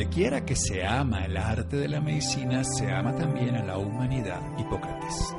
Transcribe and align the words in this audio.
Donde 0.00 0.14
quiera 0.14 0.46
que 0.46 0.56
se 0.56 0.82
ama 0.82 1.26
el 1.26 1.36
arte 1.36 1.76
de 1.76 1.86
la 1.86 2.00
medicina, 2.00 2.64
se 2.64 2.90
ama 2.90 3.14
también 3.14 3.54
a 3.54 3.62
la 3.62 3.76
humanidad. 3.76 4.40
Hipócrates. 4.58 5.36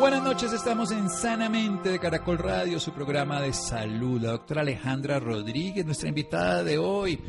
Buenas 0.00 0.20
noches, 0.20 0.52
estamos 0.52 0.90
en 0.90 1.08
Sanamente 1.08 1.90
de 1.90 2.00
Caracol 2.00 2.38
Radio, 2.38 2.80
su 2.80 2.90
programa 2.90 3.40
de 3.40 3.52
salud. 3.52 4.20
La 4.20 4.32
doctora 4.32 4.62
Alejandra 4.62 5.20
Rodríguez, 5.20 5.86
nuestra 5.86 6.08
invitada 6.08 6.64
de 6.64 6.76
hoy 6.76 7.20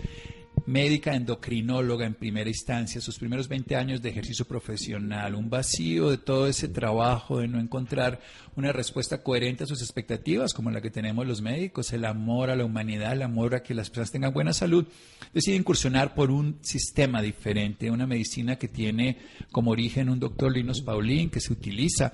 médica 0.65 1.15
endocrinóloga 1.15 2.05
en 2.05 2.15
primera 2.15 2.49
instancia, 2.49 2.99
sus 2.99 3.19
primeros 3.19 3.47
20 3.47 3.75
años 3.75 4.01
de 4.01 4.09
ejercicio 4.09 4.45
profesional, 4.45 5.35
un 5.35 5.49
vacío 5.49 6.09
de 6.09 6.17
todo 6.17 6.47
ese 6.47 6.67
trabajo 6.67 7.39
de 7.39 7.47
no 7.47 7.59
encontrar 7.59 8.19
una 8.55 8.71
respuesta 8.71 9.21
coherente 9.21 9.63
a 9.63 9.67
sus 9.67 9.81
expectativas, 9.81 10.53
como 10.53 10.71
la 10.71 10.81
que 10.81 10.89
tenemos 10.89 11.27
los 11.27 11.41
médicos, 11.41 11.93
el 11.93 12.05
amor 12.05 12.49
a 12.49 12.55
la 12.55 12.65
humanidad, 12.65 13.13
el 13.13 13.21
amor 13.21 13.55
a 13.55 13.63
que 13.63 13.73
las 13.73 13.89
personas 13.89 14.11
tengan 14.11 14.33
buena 14.33 14.53
salud, 14.53 14.87
decide 15.33 15.55
incursionar 15.55 16.15
por 16.15 16.31
un 16.31 16.57
sistema 16.61 17.21
diferente, 17.21 17.91
una 17.91 18.07
medicina 18.07 18.55
que 18.55 18.67
tiene 18.67 19.17
como 19.51 19.71
origen 19.71 20.09
un 20.09 20.19
doctor 20.19 20.51
Linus 20.51 20.81
Paulín, 20.81 21.29
que 21.29 21.41
se 21.41 21.53
utiliza 21.53 22.11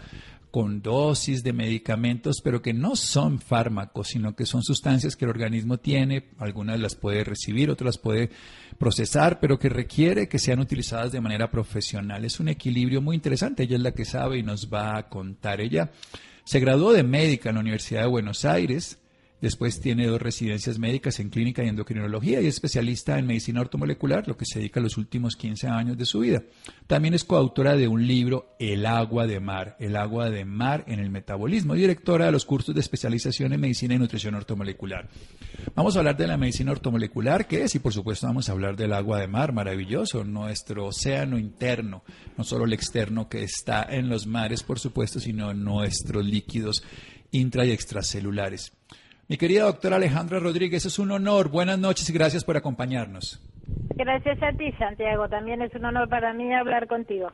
con 0.51 0.81
dosis 0.81 1.43
de 1.43 1.53
medicamentos, 1.53 2.41
pero 2.43 2.61
que 2.61 2.73
no 2.73 2.97
son 2.97 3.39
fármacos, 3.39 4.09
sino 4.09 4.35
que 4.35 4.45
son 4.45 4.63
sustancias 4.63 5.15
que 5.15 5.23
el 5.23 5.31
organismo 5.31 5.77
tiene, 5.77 6.29
algunas 6.37 6.79
las 6.79 6.95
puede 6.95 7.23
recibir, 7.23 7.71
otras 7.71 7.85
las 7.85 7.97
puede 7.97 8.29
procesar, 8.77 9.39
pero 9.39 9.57
que 9.57 9.69
requiere 9.69 10.27
que 10.27 10.39
sean 10.39 10.59
utilizadas 10.59 11.13
de 11.13 11.21
manera 11.21 11.49
profesional. 11.49 12.25
Es 12.25 12.41
un 12.41 12.49
equilibrio 12.49 13.01
muy 13.01 13.15
interesante, 13.15 13.63
ella 13.63 13.77
es 13.77 13.81
la 13.81 13.93
que 13.93 14.03
sabe 14.03 14.39
y 14.39 14.43
nos 14.43 14.71
va 14.71 14.97
a 14.97 15.07
contar. 15.07 15.61
Ella 15.61 15.91
se 16.43 16.59
graduó 16.59 16.91
de 16.91 17.03
médica 17.03 17.49
en 17.49 17.55
la 17.55 17.61
Universidad 17.61 18.01
de 18.01 18.07
Buenos 18.07 18.43
Aires, 18.43 18.99
Después 19.41 19.81
tiene 19.81 20.05
dos 20.05 20.21
residencias 20.21 20.77
médicas 20.77 21.19
en 21.19 21.29
clínica 21.29 21.63
y 21.63 21.67
endocrinología 21.67 22.39
y 22.41 22.45
es 22.45 22.53
especialista 22.53 23.17
en 23.17 23.25
medicina 23.25 23.61
ortomolecular, 23.61 24.27
lo 24.27 24.37
que 24.37 24.45
se 24.45 24.59
dedica 24.59 24.79
a 24.79 24.83
los 24.83 24.97
últimos 24.97 25.35
15 25.35 25.67
años 25.67 25.97
de 25.97 26.05
su 26.05 26.19
vida. 26.19 26.43
También 26.85 27.15
es 27.15 27.23
coautora 27.23 27.75
de 27.75 27.87
un 27.87 28.05
libro, 28.05 28.55
El 28.59 28.85
agua 28.85 29.25
de 29.25 29.39
mar, 29.39 29.75
el 29.79 29.95
agua 29.95 30.29
de 30.29 30.45
mar 30.45 30.83
en 30.87 30.99
el 30.99 31.09
metabolismo, 31.09 31.73
directora 31.73 32.27
de 32.27 32.31
los 32.31 32.45
cursos 32.45 32.75
de 32.75 32.81
especialización 32.81 33.51
en 33.51 33.61
medicina 33.61 33.95
y 33.95 33.97
nutrición 33.97 34.35
ortomolecular. 34.35 35.09
Vamos 35.73 35.95
a 35.95 35.99
hablar 35.99 36.17
de 36.17 36.27
la 36.27 36.37
medicina 36.37 36.71
ortomolecular, 36.71 37.47
¿qué 37.47 37.63
es? 37.63 37.73
Y 37.73 37.79
por 37.79 37.93
supuesto 37.93 38.27
vamos 38.27 38.47
a 38.47 38.51
hablar 38.51 38.75
del 38.75 38.93
agua 38.93 39.19
de 39.19 39.27
mar, 39.27 39.53
maravilloso, 39.53 40.23
nuestro 40.23 40.85
océano 40.85 41.39
interno, 41.39 42.03
no 42.37 42.43
solo 42.43 42.65
el 42.65 42.73
externo 42.73 43.27
que 43.27 43.43
está 43.43 43.87
en 43.89 44.07
los 44.07 44.27
mares, 44.27 44.61
por 44.61 44.77
supuesto, 44.77 45.19
sino 45.19 45.51
nuestros 45.55 46.23
líquidos 46.23 46.83
intra 47.31 47.65
y 47.65 47.71
extracelulares. 47.71 48.73
Mi 49.31 49.37
querida 49.37 49.63
doctora 49.63 49.95
Alejandra 49.95 50.39
Rodríguez, 50.39 50.85
es 50.85 50.99
un 50.99 51.09
honor. 51.09 51.49
Buenas 51.49 51.79
noches 51.79 52.09
y 52.09 52.11
gracias 52.11 52.43
por 52.43 52.57
acompañarnos. 52.57 53.39
Gracias 53.95 54.37
a 54.43 54.51
ti, 54.57 54.73
Santiago. 54.73 55.29
También 55.29 55.61
es 55.61 55.73
un 55.73 55.85
honor 55.85 56.09
para 56.09 56.33
mí 56.33 56.53
hablar 56.53 56.85
contigo. 56.85 57.29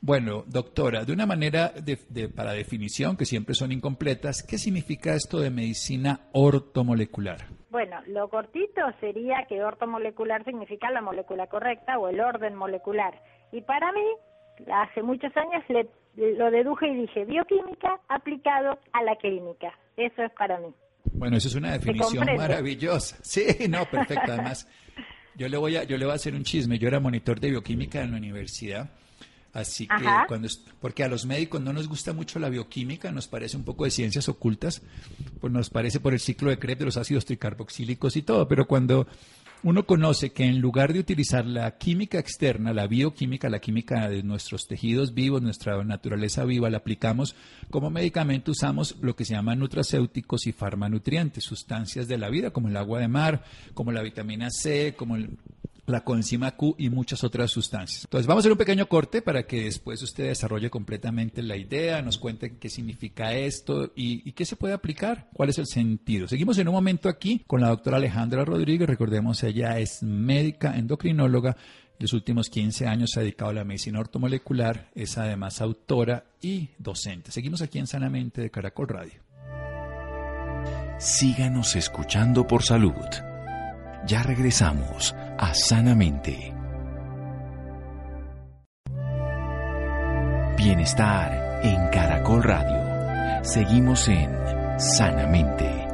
Bueno, 0.00 0.44
doctora, 0.46 1.04
de 1.04 1.12
una 1.12 1.26
manera 1.26 1.70
de, 1.70 2.28
para 2.28 2.52
definición, 2.52 3.16
que 3.16 3.24
siempre 3.24 3.56
son 3.56 3.72
incompletas, 3.72 4.44
¿qué 4.44 4.58
significa 4.58 5.14
esto 5.14 5.40
de 5.40 5.50
medicina 5.50 6.20
ortomolecular? 6.30 7.38
Bueno, 7.70 7.96
lo 8.06 8.28
cortito 8.28 8.82
sería 9.00 9.44
que 9.48 9.64
ortomolecular 9.64 10.44
significa 10.44 10.92
la 10.92 11.02
molécula 11.02 11.48
correcta 11.48 11.98
o 11.98 12.06
el 12.06 12.20
orden 12.20 12.54
molecular. 12.54 13.20
Y 13.50 13.60
para 13.62 13.90
mí, 13.90 14.06
hace 14.72 15.02
muchos 15.02 15.32
años 15.36 15.62
le, 15.68 16.34
lo 16.34 16.50
deduje 16.50 16.88
y 16.88 17.02
dije 17.02 17.24
bioquímica 17.24 18.00
aplicado 18.08 18.78
a 18.92 19.02
la 19.02 19.16
clínica. 19.16 19.72
Eso 19.96 20.22
es 20.22 20.32
para 20.32 20.58
mí. 20.58 20.68
Bueno, 21.12 21.36
eso 21.36 21.48
es 21.48 21.54
una 21.54 21.72
definición 21.72 22.26
maravillosa. 22.36 23.16
Sí, 23.22 23.44
no, 23.68 23.84
perfecto. 23.86 24.32
Además, 24.32 24.68
yo 25.34 25.48
le 25.48 25.56
voy 25.56 25.76
a 25.76 25.84
yo 25.84 25.96
le 25.96 26.04
voy 26.04 26.12
a 26.12 26.16
hacer 26.16 26.34
un 26.34 26.42
chisme. 26.42 26.78
Yo 26.78 26.88
era 26.88 27.00
monitor 27.00 27.40
de 27.40 27.50
bioquímica 27.50 28.02
en 28.02 28.12
la 28.12 28.16
universidad. 28.18 28.90
Así 29.52 29.86
que 29.86 30.04
cuando 30.28 30.48
porque 30.82 31.02
a 31.02 31.08
los 31.08 31.24
médicos 31.24 31.62
no 31.62 31.72
nos 31.72 31.88
gusta 31.88 32.12
mucho 32.12 32.38
la 32.38 32.50
bioquímica, 32.50 33.10
nos 33.10 33.26
parece 33.26 33.56
un 33.56 33.64
poco 33.64 33.84
de 33.84 33.90
ciencias 33.90 34.28
ocultas, 34.28 34.82
pues 35.40 35.50
nos 35.50 35.70
parece 35.70 35.98
por 35.98 36.12
el 36.12 36.20
ciclo 36.20 36.50
de 36.50 36.58
Krebs 36.58 36.80
de 36.80 36.84
los 36.84 36.98
ácidos 36.98 37.24
tricarboxílicos 37.24 38.16
y 38.16 38.22
todo, 38.22 38.46
pero 38.48 38.66
cuando 38.66 39.06
uno 39.66 39.84
conoce 39.84 40.30
que 40.30 40.44
en 40.44 40.60
lugar 40.60 40.92
de 40.92 41.00
utilizar 41.00 41.44
la 41.44 41.76
química 41.76 42.20
externa, 42.20 42.72
la 42.72 42.86
bioquímica, 42.86 43.50
la 43.50 43.58
química 43.58 44.08
de 44.08 44.22
nuestros 44.22 44.68
tejidos 44.68 45.12
vivos, 45.12 45.42
nuestra 45.42 45.82
naturaleza 45.82 46.44
viva, 46.44 46.70
la 46.70 46.76
aplicamos 46.76 47.34
como 47.68 47.90
medicamento, 47.90 48.52
usamos 48.52 48.94
lo 49.00 49.16
que 49.16 49.24
se 49.24 49.34
llama 49.34 49.56
nutracéuticos 49.56 50.46
y 50.46 50.52
farmanutrientes, 50.52 51.42
sustancias 51.42 52.06
de 52.06 52.16
la 52.16 52.30
vida, 52.30 52.52
como 52.52 52.68
el 52.68 52.76
agua 52.76 53.00
de 53.00 53.08
mar, 53.08 53.42
como 53.74 53.90
la 53.90 54.02
vitamina 54.02 54.50
C, 54.50 54.94
como 54.96 55.16
el 55.16 55.30
la 55.86 56.02
coenzima 56.02 56.56
Q 56.56 56.74
y 56.78 56.90
muchas 56.90 57.24
otras 57.24 57.50
sustancias. 57.50 58.04
Entonces 58.04 58.26
vamos 58.26 58.40
a 58.40 58.42
hacer 58.42 58.52
un 58.52 58.58
pequeño 58.58 58.86
corte 58.86 59.22
para 59.22 59.46
que 59.46 59.64
después 59.64 60.02
usted 60.02 60.28
desarrolle 60.28 60.70
completamente 60.70 61.42
la 61.42 61.56
idea, 61.56 62.02
nos 62.02 62.18
cuente 62.18 62.58
qué 62.58 62.68
significa 62.68 63.32
esto 63.32 63.92
y, 63.94 64.32
qué 64.32 64.44
se 64.44 64.56
puede 64.56 64.74
aplicar, 64.74 65.28
cuál 65.32 65.48
es 65.48 65.58
el 65.58 65.66
sentido. 65.66 66.28
Seguimos 66.28 66.58
en 66.58 66.68
un 66.68 66.74
momento 66.74 67.08
aquí 67.08 67.42
con 67.46 67.60
la 67.60 67.68
doctora 67.68 67.96
Alejandra 67.96 68.44
Rodríguez, 68.44 68.88
recordemos 68.88 69.42
ella 69.42 69.78
es 69.78 70.02
médica 70.02 70.76
endocrinóloga, 70.76 71.56
los 71.98 72.12
últimos 72.12 72.50
15 72.50 72.86
años 72.86 73.10
se 73.12 73.20
ha 73.20 73.22
dedicado 73.22 73.50
a 73.50 73.54
la 73.54 73.64
medicina 73.64 74.00
ortomolecular, 74.00 74.90
es 74.94 75.16
además 75.16 75.62
autora 75.62 76.26
y 76.42 76.68
docente. 76.78 77.32
Seguimos 77.32 77.62
aquí 77.62 77.78
en 77.78 77.86
Sanamente 77.86 78.42
de 78.42 78.50
Caracol 78.50 78.88
Radio. 78.88 79.26
Síganos 80.98 81.76
escuchando 81.76 82.46
por 82.46 82.62
salud. 82.62 83.35
Ya 84.06 84.22
regresamos 84.22 85.16
a 85.36 85.52
Sanamente. 85.52 86.54
Bienestar 90.56 91.60
en 91.64 91.88
Caracol 91.88 92.44
Radio. 92.44 93.44
Seguimos 93.44 94.06
en 94.06 94.30
Sanamente. 94.78 95.88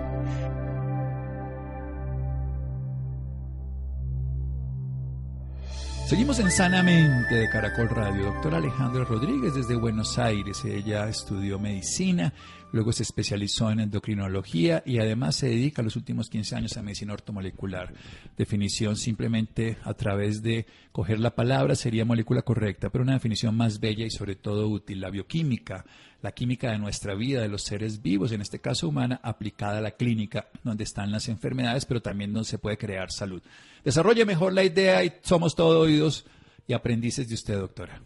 Seguimos 6.07 6.39
en 6.41 6.51
Sanamente 6.51 7.35
de 7.35 7.49
Caracol 7.49 7.89
Radio. 7.89 8.27
Doctora 8.27 8.59
Alejandra 8.59 9.05
Rodríguez 9.05 9.55
desde 9.55 9.75
Buenos 9.75 10.19
Aires. 10.19 10.63
Ella 10.67 11.09
estudió 11.09 11.59
medicina, 11.59 12.35
luego 12.73 12.93
se 12.93 13.05
especializó 13.05 13.71
en 13.71 13.81
endocrinología 13.81 14.83
y 14.85 14.99
además 14.99 15.37
se 15.37 15.49
dedica 15.49 15.83
los 15.83 15.97
últimos 15.97 16.29
15 16.29 16.57
años 16.57 16.77
a 16.77 16.83
medicina 16.83 17.13
ortomolecular. 17.13 17.93
Definición 18.37 18.97
simplemente 18.97 19.79
a 19.85 19.95
través 19.95 20.43
de 20.43 20.67
coger 20.91 21.21
la 21.21 21.35
palabra 21.35 21.75
sería 21.75 22.05
molécula 22.05 22.43
correcta, 22.43 22.91
pero 22.91 23.05
una 23.05 23.15
definición 23.15 23.57
más 23.57 23.79
bella 23.79 24.05
y 24.05 24.11
sobre 24.11 24.35
todo 24.35 24.69
útil, 24.69 25.01
la 25.01 25.11
bioquímica, 25.11 25.85
la 26.23 26.33
química 26.33 26.71
de 26.71 26.79
nuestra 26.79 27.15
vida, 27.15 27.43
de 27.43 27.49
los 27.49 27.63
seres 27.63 28.01
vivos, 28.01 28.33
en 28.33 28.41
este 28.41 28.61
caso 28.61 28.89
humana, 28.89 29.21
aplicada 29.23 29.79
a 29.79 29.83
la 29.83 29.93
clínica, 29.93 30.49
donde 30.63 30.85
están 30.85 31.11
las 31.11 31.29
enfermedades, 31.29 31.85
pero 31.85 32.01
también 32.01 32.33
donde 32.33 32.49
se 32.49 32.59
puede 32.59 32.79
crear 32.79 33.11
salud. 33.11 33.43
Desarrolle 33.85 34.25
mejor 34.25 34.53
la 34.53 34.65
idea 34.65 35.05
y 35.05 35.13
somos 35.23 35.55
todos 35.55 35.77
oídos 35.77 36.27
y 36.67 36.73
aprendices 36.73 37.29
de 37.29 37.35
usted, 37.35 37.59
doctora. 37.59 38.01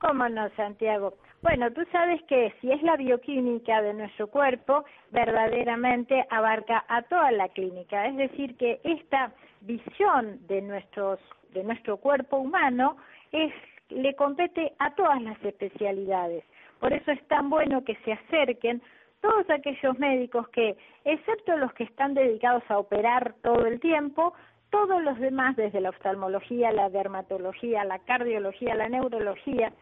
¿Cómo 0.00 0.28
no, 0.28 0.48
Santiago? 0.56 1.16
Bueno, 1.44 1.70
tú 1.72 1.82
sabes 1.92 2.22
que 2.22 2.54
si 2.58 2.72
es 2.72 2.82
la 2.82 2.96
bioquímica 2.96 3.82
de 3.82 3.92
nuestro 3.92 4.28
cuerpo, 4.28 4.82
verdaderamente 5.10 6.24
abarca 6.30 6.86
a 6.88 7.02
toda 7.02 7.30
la 7.32 7.50
clínica. 7.50 8.06
Es 8.06 8.16
decir, 8.16 8.56
que 8.56 8.80
esta 8.82 9.30
visión 9.60 10.38
de, 10.46 10.62
nuestros, 10.62 11.20
de 11.52 11.62
nuestro 11.62 11.98
cuerpo 11.98 12.38
humano 12.38 12.96
es, 13.30 13.52
le 13.90 14.16
compete 14.16 14.72
a 14.78 14.94
todas 14.94 15.20
las 15.20 15.36
especialidades. 15.44 16.44
Por 16.80 16.94
eso 16.94 17.10
es 17.10 17.22
tan 17.28 17.50
bueno 17.50 17.84
que 17.84 17.96
se 18.06 18.14
acerquen 18.14 18.80
todos 19.20 19.44
aquellos 19.50 19.98
médicos 19.98 20.48
que, 20.48 20.78
excepto 21.04 21.58
los 21.58 21.74
que 21.74 21.84
están 21.84 22.14
dedicados 22.14 22.62
a 22.70 22.78
operar 22.78 23.34
todo 23.42 23.66
el 23.66 23.80
tiempo, 23.80 24.32
todos 24.70 25.02
los 25.04 25.20
demás, 25.20 25.56
desde 25.56 25.82
la 25.82 25.90
oftalmología, 25.90 26.72
la 26.72 26.88
dermatología, 26.88 27.84
la 27.84 27.98
cardiología, 27.98 28.74
la 28.74 28.88
neurología, 28.88 29.74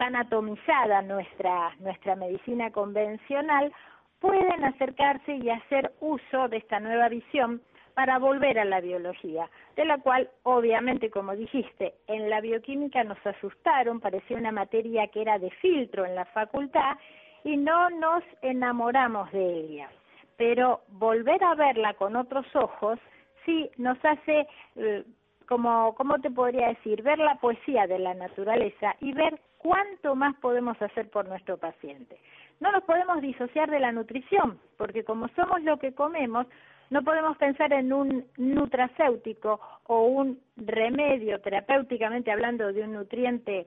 tan 0.00 0.16
atomizada 0.16 1.02
nuestra, 1.02 1.76
nuestra 1.78 2.16
medicina 2.16 2.70
convencional, 2.70 3.70
pueden 4.18 4.64
acercarse 4.64 5.34
y 5.36 5.50
hacer 5.50 5.92
uso 6.00 6.48
de 6.48 6.56
esta 6.56 6.80
nueva 6.80 7.10
visión 7.10 7.60
para 7.92 8.18
volver 8.18 8.58
a 8.58 8.64
la 8.64 8.80
biología, 8.80 9.50
de 9.76 9.84
la 9.84 9.98
cual 9.98 10.30
obviamente, 10.44 11.10
como 11.10 11.36
dijiste, 11.36 11.96
en 12.06 12.30
la 12.30 12.40
bioquímica 12.40 13.04
nos 13.04 13.18
asustaron, 13.26 14.00
parecía 14.00 14.38
una 14.38 14.52
materia 14.52 15.06
que 15.08 15.20
era 15.20 15.38
de 15.38 15.50
filtro 15.50 16.06
en 16.06 16.14
la 16.14 16.24
facultad 16.24 16.96
y 17.44 17.58
no 17.58 17.90
nos 17.90 18.24
enamoramos 18.40 19.30
de 19.32 19.44
ella. 19.44 19.90
Pero 20.38 20.80
volver 20.88 21.44
a 21.44 21.54
verla 21.54 21.92
con 21.92 22.16
otros 22.16 22.46
ojos 22.56 22.98
sí 23.44 23.70
nos 23.76 24.02
hace, 24.02 24.48
eh, 24.76 25.04
como, 25.46 25.94
¿cómo 25.94 26.18
te 26.20 26.30
podría 26.30 26.68
decir? 26.68 27.02
Ver 27.02 27.18
la 27.18 27.34
poesía 27.34 27.86
de 27.86 27.98
la 27.98 28.14
naturaleza 28.14 28.96
y 29.00 29.12
ver 29.12 29.38
cuánto 29.62 30.14
más 30.14 30.34
podemos 30.36 30.80
hacer 30.80 31.08
por 31.10 31.28
nuestro 31.28 31.58
paciente. 31.58 32.18
No 32.60 32.72
nos 32.72 32.82
podemos 32.84 33.20
disociar 33.20 33.70
de 33.70 33.80
la 33.80 33.92
nutrición, 33.92 34.58
porque 34.76 35.04
como 35.04 35.28
somos 35.28 35.62
lo 35.62 35.78
que 35.78 35.94
comemos, 35.94 36.46
no 36.90 37.02
podemos 37.02 37.36
pensar 37.36 37.72
en 37.72 37.92
un 37.92 38.26
nutracéutico 38.36 39.60
o 39.86 40.02
un 40.02 40.40
remedio 40.56 41.40
terapéuticamente 41.40 42.32
hablando 42.32 42.72
de 42.72 42.82
un 42.82 42.92
nutriente 42.92 43.66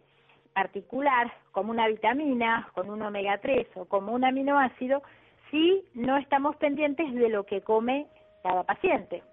particular, 0.54 1.32
como 1.52 1.72
una 1.72 1.88
vitamina, 1.88 2.68
con 2.74 2.90
un 2.90 3.02
omega 3.02 3.38
3 3.40 3.68
o 3.76 3.86
como 3.86 4.14
un 4.14 4.26
aminoácido, 4.26 5.02
si 5.50 5.84
no 5.94 6.18
estamos 6.18 6.56
pendientes 6.58 7.14
de 7.14 7.30
lo 7.30 7.46
que 7.46 7.62
come 7.62 8.08
cada 8.44 8.64
paciente. 8.64 9.24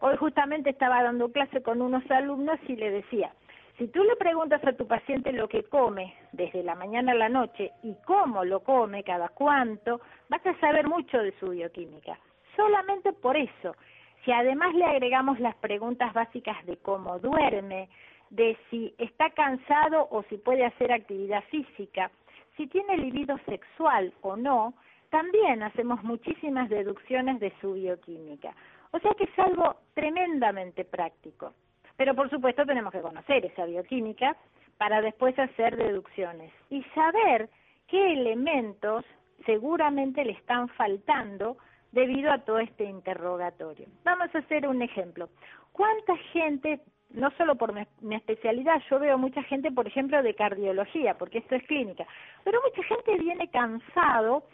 Hoy 0.00 0.16
justamente 0.16 0.70
estaba 0.70 1.02
dando 1.02 1.30
clase 1.30 1.62
con 1.62 1.80
unos 1.80 2.08
alumnos 2.10 2.58
y 2.68 2.76
le 2.76 2.90
decía, 2.90 3.32
si 3.78 3.88
tú 3.88 4.02
le 4.04 4.16
preguntas 4.16 4.64
a 4.64 4.72
tu 4.72 4.86
paciente 4.86 5.32
lo 5.32 5.48
que 5.48 5.64
come 5.64 6.14
desde 6.32 6.62
la 6.62 6.74
mañana 6.74 7.12
a 7.12 7.16
la 7.16 7.28
noche 7.28 7.72
y 7.82 7.94
cómo 8.06 8.44
lo 8.44 8.60
come, 8.60 9.04
cada 9.04 9.28
cuánto, 9.28 10.00
vas 10.30 10.44
a 10.46 10.58
saber 10.60 10.88
mucho 10.88 11.18
de 11.18 11.32
su 11.38 11.50
bioquímica. 11.50 12.18
Solamente 12.56 13.12
por 13.12 13.36
eso. 13.36 13.76
Si 14.24 14.32
además 14.32 14.74
le 14.74 14.86
agregamos 14.86 15.38
las 15.40 15.54
preguntas 15.56 16.12
básicas 16.14 16.64
de 16.64 16.78
cómo 16.78 17.18
duerme, 17.18 17.90
de 18.30 18.56
si 18.70 18.94
está 18.98 19.30
cansado 19.30 20.08
o 20.10 20.22
si 20.24 20.38
puede 20.38 20.64
hacer 20.64 20.90
actividad 20.90 21.44
física, 21.44 22.10
si 22.56 22.66
tiene 22.68 22.96
libido 22.96 23.38
sexual 23.46 24.12
o 24.22 24.36
no, 24.36 24.72
también 25.10 25.62
hacemos 25.62 26.02
muchísimas 26.02 26.70
deducciones 26.70 27.38
de 27.40 27.52
su 27.60 27.74
bioquímica. 27.74 28.54
O 28.92 28.98
sea 29.00 29.12
que 29.18 29.24
es 29.24 29.38
algo 29.38 29.76
tremendamente 29.94 30.84
práctico. 30.84 31.52
Pero 31.96 32.14
por 32.14 32.30
supuesto 32.30 32.64
tenemos 32.66 32.92
que 32.92 33.00
conocer 33.00 33.44
esa 33.44 33.64
bioquímica 33.64 34.36
para 34.78 35.00
después 35.00 35.38
hacer 35.38 35.76
deducciones 35.76 36.52
y 36.70 36.82
saber 36.94 37.48
qué 37.88 38.12
elementos 38.12 39.04
seguramente 39.44 40.24
le 40.24 40.32
están 40.32 40.68
faltando 40.70 41.56
debido 41.92 42.30
a 42.30 42.38
todo 42.38 42.58
este 42.58 42.84
interrogatorio. 42.84 43.86
Vamos 44.04 44.34
a 44.34 44.38
hacer 44.38 44.66
un 44.66 44.82
ejemplo. 44.82 45.28
¿Cuánta 45.72 46.16
gente, 46.32 46.80
no 47.10 47.30
solo 47.32 47.54
por 47.54 47.72
mi, 47.72 48.14
especialidad, 48.14 48.82
yo 48.90 48.98
veo 48.98 49.16
mucha 49.18 49.42
gente, 49.44 49.70
por 49.70 49.86
ejemplo, 49.86 50.22
de 50.22 50.34
cardiología, 50.34 51.16
porque 51.16 51.38
esto 51.38 51.54
es 51.54 51.62
clínica, 51.64 52.06
pero 52.44 52.60
mucha 52.62 52.82
gente 52.82 53.16
viene 53.18 53.48
cansado 53.48 54.44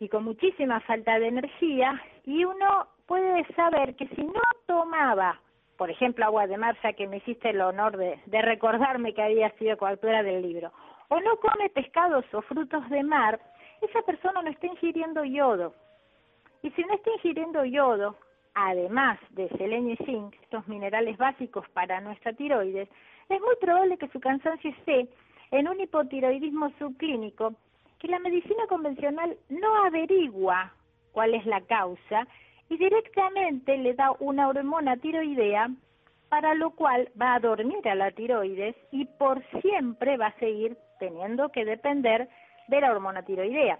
y 0.00 0.08
con 0.08 0.24
muchísima 0.24 0.80
falta 0.80 1.18
de 1.18 1.28
energía 1.28 2.00
y 2.24 2.44
uno 2.44 2.88
puede 3.06 3.44
saber 3.54 3.94
que 3.96 4.06
si 4.08 4.22
no 4.22 4.40
tomaba 4.66 5.40
por 5.78 5.90
ejemplo, 5.90 6.24
Agua 6.24 6.48
de 6.48 6.58
Marza, 6.58 6.92
que 6.92 7.06
me 7.06 7.18
hiciste 7.18 7.50
el 7.50 7.60
honor 7.60 7.96
de, 7.96 8.20
recordarme 8.42 9.14
que 9.14 9.22
había 9.22 9.48
sido 9.58 9.78
coautora 9.78 10.24
del 10.24 10.42
libro, 10.42 10.72
o 11.06 11.20
no 11.20 11.36
come 11.36 11.70
pescados 11.70 12.24
o 12.34 12.42
frutos 12.42 12.90
de 12.90 13.04
mar, 13.04 13.40
esa 13.80 14.02
persona 14.02 14.42
no 14.42 14.50
está 14.50 14.66
ingiriendo 14.66 15.24
yodo. 15.24 15.72
Y 16.62 16.70
si 16.72 16.82
no 16.82 16.94
está 16.94 17.12
ingiriendo 17.12 17.64
yodo, 17.64 18.16
además 18.54 19.20
de 19.30 19.48
selenio 19.50 19.94
y 19.94 20.04
zinc, 20.04 20.34
estos 20.42 20.66
minerales 20.66 21.16
básicos 21.16 21.64
para 21.68 22.00
nuestra 22.00 22.32
tiroides, 22.32 22.88
es 23.28 23.40
muy 23.40 23.54
probable 23.60 23.98
que 23.98 24.08
su 24.08 24.18
cansancio 24.18 24.70
esté 24.70 25.08
en 25.52 25.68
un 25.68 25.80
hipotiroidismo 25.80 26.70
subclínico 26.80 27.54
que 28.00 28.08
la 28.08 28.18
medicina 28.18 28.66
convencional 28.68 29.36
no 29.48 29.84
averigua 29.84 30.72
cuál 31.12 31.34
es 31.34 31.46
la 31.46 31.60
causa 31.60 32.26
y 32.68 32.76
directamente 32.76 33.76
le 33.78 33.94
da 33.94 34.12
una 34.18 34.48
hormona 34.48 34.96
tiroidea 34.96 35.70
para 36.28 36.54
lo 36.54 36.70
cual 36.70 37.10
va 37.20 37.34
a 37.34 37.40
dormir 37.40 37.88
a 37.88 37.94
la 37.94 38.10
tiroides 38.10 38.76
y 38.90 39.06
por 39.06 39.42
siempre 39.62 40.16
va 40.16 40.26
a 40.26 40.38
seguir 40.38 40.76
teniendo 40.98 41.48
que 41.50 41.64
depender 41.64 42.28
de 42.68 42.80
la 42.80 42.92
hormona 42.92 43.22
tiroidea. 43.22 43.78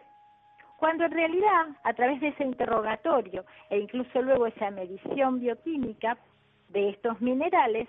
Cuando 0.79 1.05
en 1.05 1.11
realidad, 1.11 1.67
a 1.82 1.93
través 1.93 2.20
de 2.20 2.29
ese 2.29 2.44
interrogatorio 2.44 3.44
e 3.69 3.79
incluso 3.79 4.23
luego 4.23 4.46
esa 4.46 4.70
medición 4.70 5.41
bioquímica 5.41 6.17
de 6.69 6.91
estos 6.91 7.20
minerales, 7.20 7.88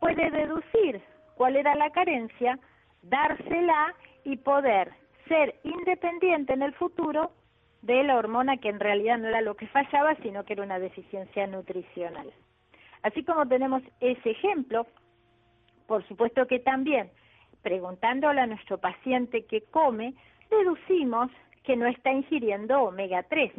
puede 0.00 0.30
deducir 0.30 1.02
cuál 1.36 1.56
era 1.56 1.74
la 1.74 1.90
carencia, 1.90 2.58
dársela 3.02 3.94
y 4.24 4.36
poder 4.36 4.90
ser 5.28 5.54
independiente 5.62 6.54
en 6.54 6.62
el 6.62 6.74
futuro 6.74 7.30
de 7.82 8.02
la 8.02 8.16
hormona 8.16 8.58
que 8.58 8.68
en 8.68 8.80
realidad 8.80 9.18
no 9.18 9.28
era 9.28 9.40
lo 9.40 9.56
que 9.56 9.66
fallaba, 9.68 10.14
sino 10.16 10.44
que 10.44 10.52
era 10.52 10.62
una 10.62 10.78
deficiencia 10.78 11.46
nutricional. 11.46 12.32
Así 13.02 13.24
como 13.24 13.46
tenemos 13.48 13.82
ese 14.00 14.30
ejemplo, 14.30 14.86
por 15.86 16.06
supuesto 16.06 16.46
que 16.46 16.58
también, 16.58 17.10
preguntándole 17.62 18.40
a 18.40 18.46
nuestro 18.46 18.78
paciente 18.78 19.46
qué 19.46 19.62
come, 19.70 20.14
deducimos 20.50 21.30
que 21.64 21.76
no 21.76 21.86
está 21.86 22.12
ingiriendo 22.12 22.82
omega 22.82 23.22
3. 23.22 23.52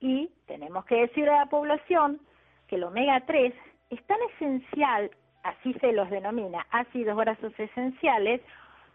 Y 0.00 0.28
tenemos 0.46 0.84
que 0.84 0.96
decir 0.96 1.28
a 1.28 1.40
la 1.40 1.46
población 1.46 2.20
que 2.66 2.76
el 2.76 2.84
omega 2.84 3.20
3 3.26 3.54
es 3.90 4.02
tan 4.06 4.18
esencial, 4.34 5.10
así 5.44 5.72
se 5.74 5.92
los 5.92 6.10
denomina, 6.10 6.66
ácidos 6.70 7.16
grasos 7.16 7.52
esenciales, 7.58 8.40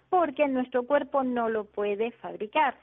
porque 0.10 0.46
nuestro 0.50 0.84
cuerpo 0.84 1.24
no 1.24 1.48
lo 1.48 1.64
puede 1.64 2.12
fabricar 2.12 2.76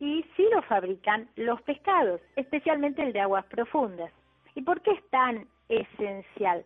y 0.00 0.24
sí 0.36 0.48
lo 0.52 0.62
fabrican 0.62 1.28
los 1.36 1.60
pescados, 1.62 2.20
especialmente 2.36 3.02
el 3.02 3.12
de 3.12 3.20
aguas 3.20 3.44
profundas. 3.46 4.12
¿Y 4.54 4.62
por 4.62 4.80
qué 4.82 4.92
es 4.92 5.10
tan 5.10 5.46
esencial? 5.68 6.64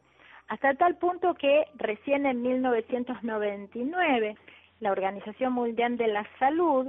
Hasta 0.49 0.75
tal 0.75 0.97
punto 0.97 1.35
que 1.35 1.67
recién 1.77 2.27
en 2.27 2.43
1999 2.43 4.37
la 4.81 4.93
Organización 4.93 5.53
Mundial 5.53 5.97
de 5.97 6.09
la 6.09 6.27
Salud 6.39 6.89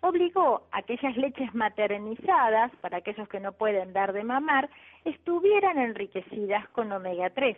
obligó 0.00 0.62
a 0.72 0.78
aquellas 0.78 1.16
leches 1.16 1.54
maternizadas, 1.54 2.70
para 2.80 2.98
aquellos 2.98 3.28
que 3.28 3.40
no 3.40 3.52
pueden 3.52 3.92
dar 3.92 4.12
de 4.12 4.24
mamar, 4.24 4.68
estuvieran 5.04 5.78
enriquecidas 5.78 6.68
con 6.70 6.92
omega 6.92 7.30
3. 7.30 7.56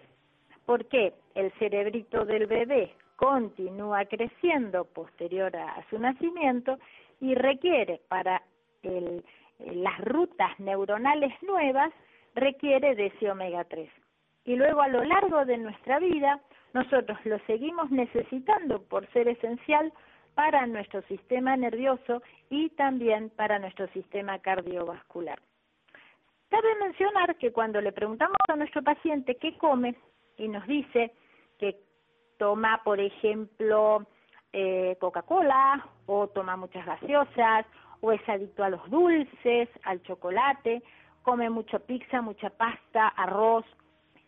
porque 0.66 1.14
El 1.34 1.50
cerebrito 1.52 2.24
del 2.26 2.46
bebé 2.46 2.94
continúa 3.16 4.04
creciendo 4.04 4.84
posterior 4.84 5.56
a 5.56 5.82
su 5.88 5.98
nacimiento 5.98 6.78
y 7.20 7.34
requiere 7.34 8.00
para 8.08 8.42
el, 8.82 9.24
las 9.58 9.98
rutas 10.00 10.58
neuronales 10.58 11.32
nuevas, 11.42 11.92
requiere 12.34 12.94
de 12.94 13.06
ese 13.06 13.30
omega 13.30 13.64
3. 13.64 13.90
Y 14.44 14.56
luego 14.56 14.80
a 14.80 14.88
lo 14.88 15.04
largo 15.04 15.44
de 15.44 15.58
nuestra 15.58 15.98
vida, 15.98 16.40
nosotros 16.72 17.18
lo 17.24 17.38
seguimos 17.40 17.90
necesitando 17.90 18.82
por 18.82 19.06
ser 19.12 19.28
esencial 19.28 19.92
para 20.34 20.66
nuestro 20.66 21.02
sistema 21.02 21.56
nervioso 21.56 22.22
y 22.48 22.70
también 22.70 23.30
para 23.30 23.58
nuestro 23.58 23.88
sistema 23.88 24.38
cardiovascular. 24.38 25.40
Cabe 26.48 26.74
mencionar 26.80 27.36
que 27.36 27.52
cuando 27.52 27.80
le 27.80 27.92
preguntamos 27.92 28.38
a 28.48 28.56
nuestro 28.56 28.82
paciente 28.82 29.36
qué 29.36 29.58
come 29.58 29.96
y 30.36 30.48
nos 30.48 30.66
dice 30.66 31.12
que 31.58 31.76
toma, 32.38 32.80
por 32.84 33.00
ejemplo, 33.00 34.06
eh, 34.52 34.96
Coca-Cola 35.00 35.86
o 36.06 36.28
toma 36.28 36.56
muchas 36.56 36.84
gaseosas 36.86 37.66
o 38.00 38.12
es 38.12 38.28
adicto 38.28 38.64
a 38.64 38.70
los 38.70 38.88
dulces, 38.90 39.68
al 39.84 40.02
chocolate, 40.02 40.82
come 41.22 41.50
mucha 41.50 41.78
pizza, 41.78 42.22
mucha 42.22 42.50
pasta, 42.50 43.08
arroz 43.08 43.64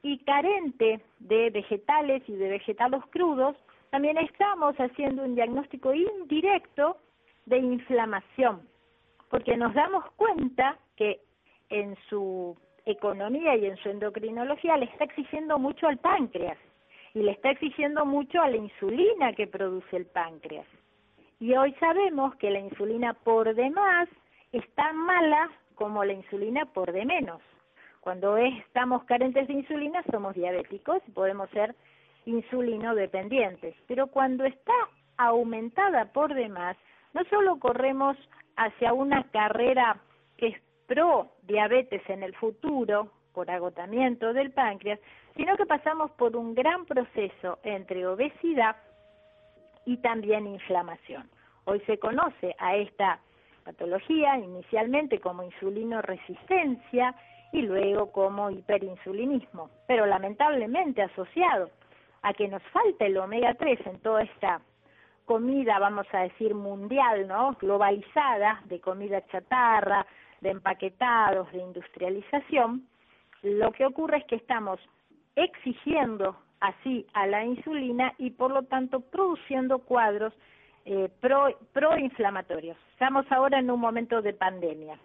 y 0.03 0.19
carente 0.25 1.01
de 1.19 1.51
vegetales 1.51 2.23
y 2.29 2.35
de 2.35 2.49
vegetales 2.49 3.03
crudos, 3.11 3.57
también 3.91 4.19
estamos 4.19 4.75
haciendo 4.77 5.23
un 5.23 5.35
diagnóstico 5.35 5.93
indirecto 5.95 6.97
de 7.47 7.59
inflamación, 7.59 8.63
porque 9.31 9.57
nos 9.57 9.75
damos 9.75 10.05
cuenta 10.13 10.79
que 10.97 11.21
en 11.69 11.97
su 12.09 12.57
economía 12.87 13.57
y 13.57 13.67
en 13.67 13.77
su 13.79 13.89
endocrinología 13.89 14.77
le 14.77 14.87
está 14.87 15.05
exigiendo 15.05 15.59
mucho 15.59 15.87
al 15.87 15.99
páncreas 15.99 16.59
y 17.15 17.23
le 17.23 17.33
está 17.33 17.51
exigiendo 17.51 18.05
mucho 18.05 18.41
a 18.41 18.49
la 18.49 18.57
insulina 18.57 19.33
que 19.33 19.47
produce 19.47 19.97
el 19.97 20.07
páncreas. 20.07 20.67
Y 21.39 21.55
hoy 21.55 21.73
sabemos 21.81 22.35
que 22.37 22.51
la 22.51 22.61
insulina 22.61 23.15
por 23.15 23.55
demás 23.55 24.09
es 24.53 24.69
tan 24.75 24.97
mala 24.97 25.51
como 25.75 26.05
la 26.05 26.13
insulina 26.13 26.67
por 26.67 26.93
de 26.93 27.05
menos. 27.05 27.41
Cuando 28.01 28.37
estamos 28.37 29.05
carentes 29.05 29.49
de 29.49 29.55
insulina 29.55 30.03
somos 30.11 30.35
diabéticos 30.35 31.03
y 31.07 31.11
podemos 31.11 31.49
ser 31.51 31.75
insulino 32.27 32.95
dependientes, 32.95 33.75
pero 33.87 34.07
cuando 34.09 34.45
está 34.45 34.75
aumentada 35.17 36.13
por 36.13 36.35
demás, 36.35 36.77
no 37.13 37.25
solo 37.25 37.59
corremos 37.59 38.17
hacia 38.57 38.93
una 38.93 39.25
carrera 39.31 40.01
que 40.37 40.49
es 40.49 40.63
pro 40.87 41.31
diabetes 41.43 42.03
en 42.09 42.23
el 42.23 42.35
futuro, 42.37 43.11
por 43.33 43.51
agotamiento 43.51 44.33
del 44.33 44.53
páncreas, 44.53 45.01
sino 45.37 45.57
que 45.57 45.67
pasamos 45.67 46.11
por 46.13 46.37
un 46.37 46.55
gran 46.55 46.87
proceso 46.87 47.59
entre 47.63 48.07
obesidad 48.07 48.77
y 49.87 49.97
también 49.99 50.47
inflamación. 50.47 51.29
Hoy 51.65 51.81
se 51.87 51.99
conoce 51.99 52.55
a 52.59 52.77
esta 52.77 53.21
patología 53.65 54.37
inicialmente 54.39 55.21
como 55.21 55.43
insulinoresistencia 55.43 57.15
y 57.53 57.63
luego 57.63 58.13
como 58.13 58.51
hiperinsulinismo, 58.51 59.71
pero 59.87 60.07
lamentablemente 60.07 61.03
asociado 61.03 61.71
a 62.23 62.33
que 62.33 62.49
nos 62.49 62.63
falta 62.65 63.07
el 63.07 63.17
omega 63.17 63.55
3 63.55 63.87
en 63.87 63.99
toda 64.01 64.23
esta 64.23 64.61
comida, 65.25 65.79
vamos 65.79 66.07
a 66.13 66.23
decir, 66.23 66.55
mundial, 66.55 67.29
¿no? 67.29 67.53
Globalizada, 67.61 68.63
de 68.65 68.81
comida 68.81 69.25
chatarra, 69.27 70.07
de 70.41 70.51
empaquetados, 70.51 71.51
de 71.53 71.59
industrialización, 71.59 72.89
lo 73.43 73.73
que 73.73 73.87
ocurre 73.87 74.19
es 74.19 74.25
que 74.25 74.37
estamos 74.37 74.81
exigiendo 75.37 76.37
así 76.61 77.07
a 77.15 77.27
la 77.27 77.45
insulina 77.45 78.13
y 78.19 78.31
por 78.31 78.51
lo 78.51 78.63
tanto 78.65 79.01
produciendo 79.01 79.79
cuadros 79.79 80.33
eh, 80.85 81.09
pro, 81.21 81.49
proinflamatorios. 81.73 82.77
Estamos 82.93 83.25
ahora 83.31 83.59
en 83.59 83.71
un 83.71 83.81
momento 83.81 84.23
de 84.23 84.35
pandemia. 84.35 84.99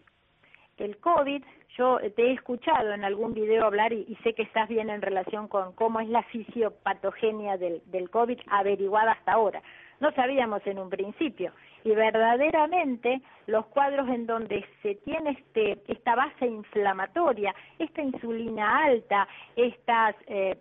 El 0.77 0.97
COVID, 0.97 1.43
yo 1.77 1.99
te 2.15 2.23
he 2.23 2.33
escuchado 2.33 2.91
en 2.91 3.05
algún 3.05 3.33
video 3.33 3.65
hablar 3.65 3.93
y, 3.93 4.17
sé 4.23 4.33
que 4.33 4.43
estás 4.43 4.67
bien 4.67 4.89
en 4.89 5.01
relación 5.01 5.47
con 5.47 5.73
cómo 5.73 6.01
es 6.01 6.09
la 6.09 6.23
fisiopatogenia 6.23 7.57
del, 7.57 7.81
del 7.85 8.09
COVID 8.09 8.39
averiguada 8.47 9.13
hasta 9.13 9.33
ahora. 9.33 9.61
No 10.01 10.11
sabíamos 10.11 10.61
en 10.67 10.79
un 10.79 10.89
principio 10.89 11.53
y 11.85 11.91
verdaderamente 11.91 13.21
los 13.47 13.65
cuadros 13.67 14.09
en 14.09 14.27
donde 14.27 14.65
se 14.81 14.95
tiene 14.95 15.31
este, 15.31 15.81
esta 15.87 16.15
base 16.15 16.45
inflamatoria, 16.45 17.55
esta 17.79 18.01
insulina 18.01 18.83
alta, 18.85 19.27
estas 19.55 20.15
eh, 20.27 20.57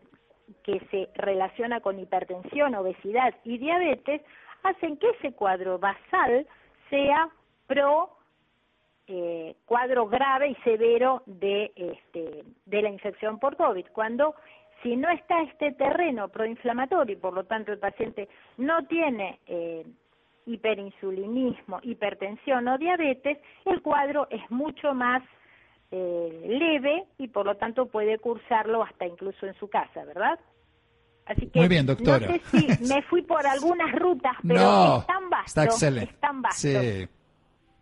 que 0.63 0.81
se 0.91 1.09
relaciona 1.17 1.81
con 1.81 1.99
hipertensión, 1.99 2.75
obesidad 2.77 3.35
y 3.43 3.59
diabetes, 3.59 4.23
hacen 4.63 4.97
que 4.99 5.11
ese 5.11 5.33
cuadro 5.33 5.79
basal 5.79 6.47
sea 6.91 7.29
pro 7.67 8.11
eh, 9.07 9.55
cuadro 9.67 10.07
grave 10.07 10.49
y 10.49 10.55
severo 10.65 11.23
de, 11.27 11.73
este, 11.77 12.45
de 12.65 12.83
la 12.83 12.89
infección 12.89 13.39
por 13.39 13.57
COVID. 13.57 13.87
Cuando 13.93 14.35
si 14.83 14.97
no 14.97 15.11
está 15.11 15.43
este 15.43 15.73
terreno 15.73 16.29
proinflamatorio 16.29 17.15
y 17.15 17.19
por 17.19 17.35
lo 17.35 17.45
tanto 17.45 17.73
el 17.73 17.79
paciente 17.79 18.29
no 18.59 18.87
tiene 18.87 19.41
eh, 19.47 19.85
hiperinsulinismo, 20.47 21.81
hipertensión 21.83 22.69
o 22.69 22.79
diabetes, 22.79 23.39
el 23.65 23.83
cuadro 23.83 24.27
es 24.31 24.43
mucho 24.51 24.95
más 24.95 25.23
eh, 25.91 26.45
leve 26.47 27.05
y 27.19 27.29
por 27.29 27.47
lo 27.47 27.57
tanto 27.57 27.87
puede 27.87 28.19
cursarlo 28.19 28.83
hasta 28.83 29.07
incluso 29.07 29.47
en 29.47 29.55
su 29.55 29.69
casa, 29.69 30.05
¿verdad? 30.05 30.39
Así 31.27 31.47
que 31.47 31.59
Muy 31.59 31.69
bien, 31.69 31.87
doctora. 31.87 32.27
no 32.27 32.35
sé 32.35 32.41
si 32.51 32.93
me 32.93 33.03
fui 33.03 33.23
por 33.23 33.47
algunas 33.47 33.93
rutas, 33.93 34.37
pero 34.47 34.61
no, 34.61 34.99
es 34.99 35.07
tan 35.07 35.31
vasto, 35.31 35.47
está 35.47 35.65
excelente. 35.65 36.13
es 36.13 36.21
tan 36.21 36.43
vasto. 36.43 36.69
Sí. 36.69 37.09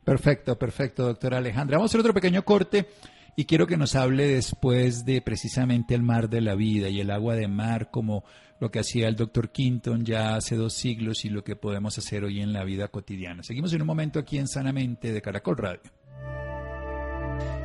Perfecto, 0.04 0.58
perfecto, 0.58 1.04
doctora 1.04 1.38
Alejandra. 1.38 1.78
Vamos 1.78 1.90
a 1.90 1.92
hacer 1.92 2.00
otro 2.00 2.14
pequeño 2.14 2.44
corte 2.44 2.88
y 3.36 3.44
quiero 3.44 3.66
que 3.66 3.76
nos 3.76 3.94
hable 3.94 4.26
después 4.26 5.04
de 5.04 5.22
precisamente 5.22 5.94
el 5.94 6.02
mar 6.02 6.28
de 6.28 6.40
la 6.40 6.54
vida 6.54 6.88
y 6.88 7.00
el 7.00 7.10
agua 7.10 7.34
de 7.34 7.48
mar 7.48 7.90
como 7.90 8.24
lo 8.58 8.70
que 8.70 8.80
hacía 8.80 9.08
el 9.08 9.16
doctor 9.16 9.50
Quinton 9.50 10.04
ya 10.04 10.36
hace 10.36 10.56
dos 10.56 10.74
siglos 10.74 11.24
y 11.24 11.30
lo 11.30 11.42
que 11.42 11.56
podemos 11.56 11.98
hacer 11.98 12.24
hoy 12.24 12.40
en 12.40 12.52
la 12.52 12.64
vida 12.64 12.88
cotidiana. 12.88 13.42
Seguimos 13.42 13.72
en 13.72 13.80
un 13.80 13.86
momento 13.86 14.18
aquí 14.18 14.38
en 14.38 14.48
Sanamente 14.48 15.12
de 15.12 15.22
Caracol 15.22 15.56
Radio. 15.56 15.90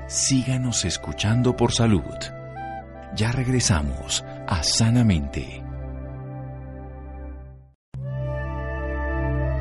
Síganos 0.08 0.86
escuchando 0.86 1.56
por 1.56 1.74
salud. 1.74 2.02
Ya 3.16 3.32
regresamos 3.32 4.24
a 4.48 4.64
Sanamente. 4.64 5.64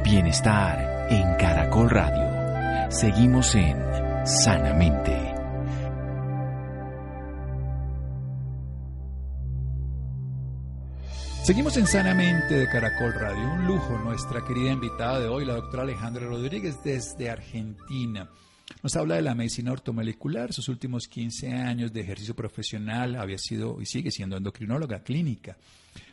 Bienestar 0.04 1.09
en 1.11 1.35
Caracol 1.35 1.90
Radio. 1.90 2.36
Seguimos 2.88 3.52
en 3.57 3.76
Sanamente. 4.25 5.35
Seguimos 11.43 11.76
en 11.76 11.87
Sanamente 11.87 12.55
de 12.55 12.69
Caracol 12.69 13.12
Radio. 13.14 13.52
Un 13.55 13.66
lujo 13.66 13.99
nuestra 13.99 14.45
querida 14.45 14.71
invitada 14.71 15.19
de 15.19 15.28
hoy, 15.28 15.45
la 15.45 15.55
doctora 15.55 15.83
Alejandra 15.83 16.26
Rodríguez 16.26 16.83
desde 16.85 17.28
Argentina. 17.28 18.31
Nos 18.82 18.96
habla 18.96 19.16
de 19.16 19.23
la 19.23 19.35
medicina 19.35 19.73
ortomolecular, 19.73 20.52
sus 20.52 20.68
últimos 20.68 21.06
15 21.06 21.52
años 21.52 21.92
de 21.92 22.00
ejercicio 22.00 22.35
profesional, 22.35 23.16
había 23.16 23.38
sido 23.38 23.80
y 23.80 23.87
sigue 23.87 24.11
siendo 24.11 24.37
endocrinóloga 24.37 25.02
clínica. 25.02 25.56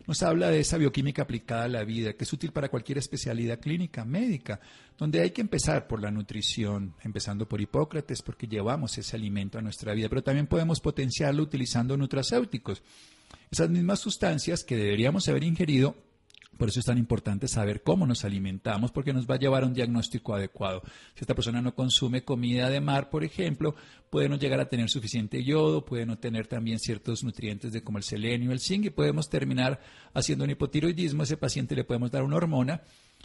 Nos 0.08 0.22
habla 0.22 0.50
de 0.50 0.60
esa 0.60 0.78
bioquímica 0.78 1.24
aplicada 1.24 1.64
a 1.64 1.68
la 1.68 1.84
vida, 1.84 2.14
que 2.14 2.24
es 2.24 2.34
útil 2.34 2.52
para 2.52 2.70
cualquier 2.70 3.00
especialidad 3.00 3.60
clínica, 3.60 4.06
médica, 4.06 4.60
donde 4.98 5.22
hay 5.22 5.32
que 5.32 5.42
empezar 5.42 5.88
por 5.88 6.02
la 6.02 6.12
nutrición, 6.12 6.94
empezando 7.04 7.48
por 7.48 7.60
Hipócrates, 7.60 8.22
porque 8.22 8.48
llevamos 8.48 8.98
ese 8.98 9.16
alimento 9.16 9.58
a 9.58 9.62
nuestra 9.62 9.94
vida, 9.94 10.10
pero 10.10 10.24
también 10.24 10.48
podemos 10.48 10.80
potenciarlo 10.80 11.44
utilizando 11.44 11.98
nutracéuticos 11.98 12.84
esas 13.52 13.70
mismas 13.70 14.00
sustancias 14.00 14.64
que 14.64 14.76
deberíamos 14.76 15.28
haber 15.28 15.44
ingerido 15.44 15.96
por 16.58 16.70
eso 16.70 16.80
es 16.80 16.86
tan 16.86 16.98
importante 16.98 17.48
saber 17.48 17.82
cómo 17.84 18.06
nos 18.06 18.26
alimentamos, 18.26 18.92
porque 18.92 19.14
nos 19.14 19.30
va 19.30 19.36
a 19.36 19.40
llevar 19.40 19.64
a 19.64 19.66
un 19.66 19.74
diagnóstico 19.74 20.34
adecuado. 20.36 20.82
Si 21.16 21.22
esta 21.22 21.36
persona 21.36 21.62
no 21.62 21.76
consume 21.76 22.24
comida 22.24 22.70
de 22.70 22.82
mar, 22.82 23.10
por 23.10 23.24
ejemplo, 23.24 23.76
puede 24.10 24.30
no 24.30 24.38
llegar 24.38 24.60
a 24.60 24.70
tener 24.70 24.90
suficiente 24.90 25.44
yodo, 25.44 25.86
puede 25.86 26.06
no 26.06 26.18
tener 26.18 26.48
también 26.48 26.80
ciertos 26.80 27.24
nutrientes 27.24 27.72
de 27.72 27.84
como 27.84 27.98
el 27.98 28.04
selenio, 28.04 28.52
el 28.52 28.60
zinc, 28.60 28.86
y 28.86 28.90
podemos 28.90 29.30
terminar 29.30 29.80
haciendo 30.14 30.46
un 30.46 30.52
hipotiroidismo. 30.52 31.22
A 31.22 31.26
ese 31.26 31.38
paciente 31.38 31.76
le 31.76 31.84
podemos 31.84 32.12
dar 32.12 32.24
una 32.24 32.36
hormona 32.36 32.82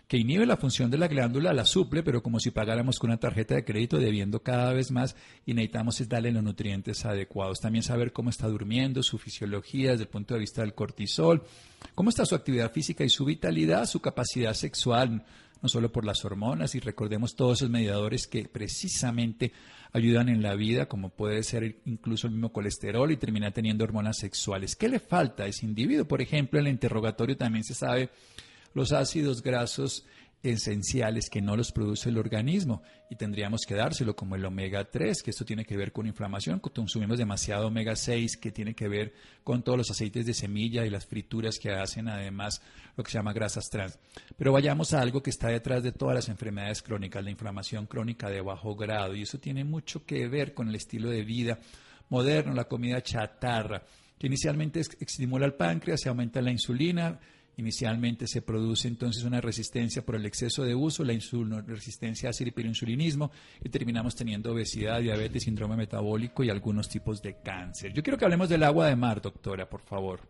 que 0.07 0.17
inhibe 0.17 0.47
la 0.47 0.57
función 0.57 0.91
de 0.91 0.97
la 0.97 1.09
glándula, 1.09 1.53
la 1.53 1.67
suple, 1.67 2.03
pero 2.03 2.23
como 2.23 2.41
si 2.41 2.51
pagáramos 2.51 2.99
con 2.99 3.11
una 3.11 3.21
tarjeta 3.21 3.55
de 3.55 3.65
crédito 3.65 3.99
debiendo 3.99 4.43
cada 4.43 4.73
vez 4.73 4.91
más 4.91 5.17
y 5.45 5.53
necesitamos 5.53 6.01
es 6.01 6.09
darle 6.09 6.33
los 6.33 6.43
nutrientes 6.43 7.05
adecuados. 7.05 7.61
También 7.61 7.83
saber 7.83 8.13
cómo 8.13 8.31
está 8.31 8.49
durmiendo, 8.49 9.03
su 9.03 9.19
fisiología 9.19 9.91
desde 9.91 10.05
el 10.05 10.09
punto 10.09 10.35
de 10.35 10.41
vista 10.41 10.63
del 10.63 10.75
cortisol, 10.75 11.43
cómo 11.95 12.09
está 12.09 12.25
su 12.25 12.35
actividad 12.35 12.73
física 12.73 13.05
y 13.05 13.11
su 13.11 13.25
vitalidad, 13.27 13.87
su 13.87 14.01
capacidad 14.01 14.55
sexual, 14.55 15.25
no 15.61 15.69
solo 15.69 15.91
por 15.91 16.05
las 16.05 16.25
hormonas, 16.25 16.75
y 16.75 16.81
recordemos 16.81 17.35
todos 17.35 17.59
esos 17.59 17.71
mediadores 17.71 18.27
que 18.27 18.49
precisamente 18.49 19.53
ayudan 19.93 20.29
en 20.29 20.43
la 20.43 20.55
vida, 20.55 20.87
como 20.87 21.11
puede 21.11 21.43
ser 21.43 21.81
incluso 21.85 22.27
el 22.27 22.35
mismo 22.35 22.53
colesterol 22.53 23.11
y 23.11 23.17
terminar 23.17 23.53
teniendo 23.53 23.85
hormonas 23.85 24.19
sexuales. 24.19 24.77
¿Qué 24.77 24.89
le 24.89 25.01
falta 25.01 25.45
a 25.45 25.47
ese 25.47 25.67
individuo? 25.67 26.07
Por 26.07 26.23
ejemplo, 26.23 26.59
en 26.59 26.67
el 26.67 26.73
interrogatorio 26.73 27.37
también 27.37 27.65
se 27.65 27.75
sabe 27.75 28.11
los 28.79 28.93
ácidos 28.93 29.43
grasos 29.43 30.07
esenciales 30.43 31.29
que 31.31 31.43
no 31.43 31.57
los 31.57 31.73
produce 31.73 32.11
el 32.11 32.17
organismo 32.17 32.83
y 33.11 33.17
tendríamos 33.17 33.63
que 33.67 33.75
dárselo 33.75 34.15
como 34.15 34.37
el 34.37 34.45
omega 34.45 34.85
3, 34.89 35.23
que 35.23 35.31
esto 35.31 35.45
tiene 35.45 35.65
que 35.65 35.77
ver 35.77 35.91
con 35.91 36.07
inflamación, 36.07 36.61
consumimos 36.61 37.19
demasiado 37.19 37.67
omega 37.67 37.97
6 37.97 38.37
que 38.37 38.53
tiene 38.53 38.75
que 38.75 38.87
ver 38.87 39.15
con 39.43 39.65
todos 39.65 39.79
los 39.79 39.91
aceites 39.91 40.27
de 40.27 40.35
semilla 40.35 40.87
y 40.87 40.91
las 40.91 41.07
frituras 41.07 41.59
que 41.59 41.73
hacen 41.73 42.07
además 42.07 42.63
lo 42.97 43.03
que 43.03 43.11
se 43.11 43.19
llama 43.19 43.33
grasas 43.33 43.69
trans. 43.69 43.99
Pero 44.37 44.53
vayamos 44.53 44.95
a 44.95 45.01
algo 45.01 45.23
que 45.23 45.31
está 45.31 45.49
detrás 45.49 45.83
de 45.83 45.93
todas 45.93 46.15
las 46.15 46.29
enfermedades 46.29 46.83
crónicas, 46.83 47.25
la 47.25 47.31
inflamación 47.31 47.87
crónica 47.87 48.31
de 48.31 48.41
bajo 48.41 48.77
grado 48.77 49.17
y 49.17 49.23
eso 49.23 49.39
tiene 49.39 49.65
mucho 49.65 50.07
que 50.07 50.29
ver 50.29 50.55
con 50.55 50.69
el 50.69 50.77
estilo 50.77 51.11
de 51.11 51.25
vida 51.25 51.59
moderno, 52.11 52.55
la 52.55 52.69
comida 52.69 53.03
chatarra, 53.03 53.83
que 54.17 54.29
inicialmente 54.29 54.81
estimula 54.81 55.47
el 55.47 55.55
páncreas, 55.55 56.01
se 56.01 56.09
aumenta 56.09 56.41
la 56.41 56.53
insulina, 56.53 57.19
Inicialmente 57.59 58.29
se 58.29 58.41
produce 58.41 58.87
entonces 58.87 59.25
una 59.25 59.41
resistencia 59.41 60.03
por 60.03 60.15
el 60.15 60.25
exceso 60.27 60.63
de 60.63 60.77
uso, 60.77 61.03
la 61.03 61.13
resistencia 61.67 62.31
al 62.31 62.47
hiperinsulinismo 62.47 63.33
y 63.61 63.69
terminamos 63.69 64.15
teniendo 64.15 64.53
obesidad, 64.53 65.01
diabetes, 65.01 65.43
síndrome 65.43 65.75
metabólico 65.75 66.45
y 66.45 66.51
algunos 66.51 66.89
tipos 66.89 67.21
de 67.21 67.43
cáncer. 67.43 67.93
Yo 67.93 68.05
quiero 68.05 68.17
que 68.17 68.25
hablemos 68.25 68.49
del 68.49 68.63
agua 68.63 68.87
de 68.87 68.95
mar, 68.95 69.21
doctora, 69.21 69.69
por 69.69 69.81
favor. 69.81 70.21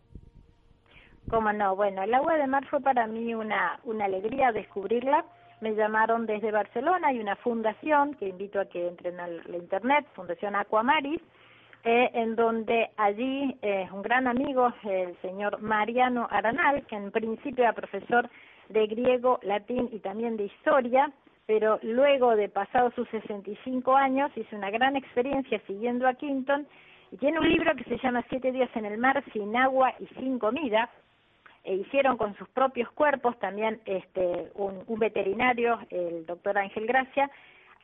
Cómo 1.28 1.52
no, 1.52 1.76
bueno, 1.76 2.02
el 2.02 2.14
agua 2.14 2.34
de 2.38 2.46
mar 2.46 2.66
fue 2.70 2.80
para 2.80 3.06
mí 3.06 3.34
una, 3.34 3.78
una 3.84 4.06
alegría 4.06 4.50
descubrirla. 4.50 5.22
Me 5.60 5.74
llamaron 5.74 6.24
desde 6.24 6.50
Barcelona, 6.50 7.08
hay 7.08 7.18
una 7.18 7.36
fundación 7.36 8.14
que 8.14 8.28
invito 8.28 8.58
a 8.58 8.64
que 8.64 8.88
entren 8.88 9.20
a 9.20 9.28
la 9.28 9.56
internet, 9.58 10.06
Fundación 10.14 10.56
Aquamaris, 10.56 11.20
eh, 11.84 12.10
en 12.14 12.36
donde 12.36 12.90
allí 12.96 13.56
eh, 13.62 13.88
un 13.92 14.02
gran 14.02 14.26
amigo, 14.26 14.72
el 14.84 15.16
señor 15.22 15.60
Mariano 15.60 16.26
Aranal, 16.30 16.84
que 16.86 16.96
en 16.96 17.10
principio 17.10 17.64
era 17.64 17.72
profesor 17.72 18.28
de 18.68 18.86
griego, 18.86 19.38
latín 19.42 19.88
y 19.92 20.00
también 20.00 20.36
de 20.36 20.44
historia, 20.44 21.10
pero 21.46 21.78
luego 21.82 22.36
de 22.36 22.48
pasados 22.48 22.92
sus 22.94 23.08
65 23.08 23.96
años 23.96 24.30
hizo 24.36 24.56
una 24.56 24.70
gran 24.70 24.96
experiencia 24.96 25.60
siguiendo 25.66 26.06
a 26.06 26.14
Quinton 26.14 26.66
y 27.10 27.16
tiene 27.16 27.38
un 27.38 27.48
libro 27.48 27.74
que 27.74 27.84
se 27.84 27.98
llama 27.98 28.24
Siete 28.28 28.52
días 28.52 28.68
en 28.74 28.84
el 28.84 28.98
mar 28.98 29.24
sin 29.32 29.56
agua 29.56 29.94
y 29.98 30.06
sin 30.20 30.38
comida, 30.38 30.90
e 31.64 31.74
hicieron 31.74 32.16
con 32.16 32.36
sus 32.36 32.48
propios 32.50 32.90
cuerpos 32.92 33.38
también 33.38 33.80
este 33.84 34.50
un, 34.54 34.82
un 34.86 34.98
veterinario, 34.98 35.78
el 35.90 36.26
doctor 36.26 36.58
Ángel 36.58 36.86
Gracia, 36.86 37.30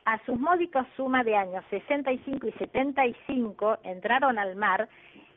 a 0.05 0.23
sus 0.25 0.39
módicos 0.39 0.85
suma 0.95 1.23
de 1.23 1.35
años 1.35 1.63
65 1.69 2.47
y 2.47 2.51
75 2.53 3.79
entraron 3.83 4.37
al 4.37 4.55
mar 4.55 4.87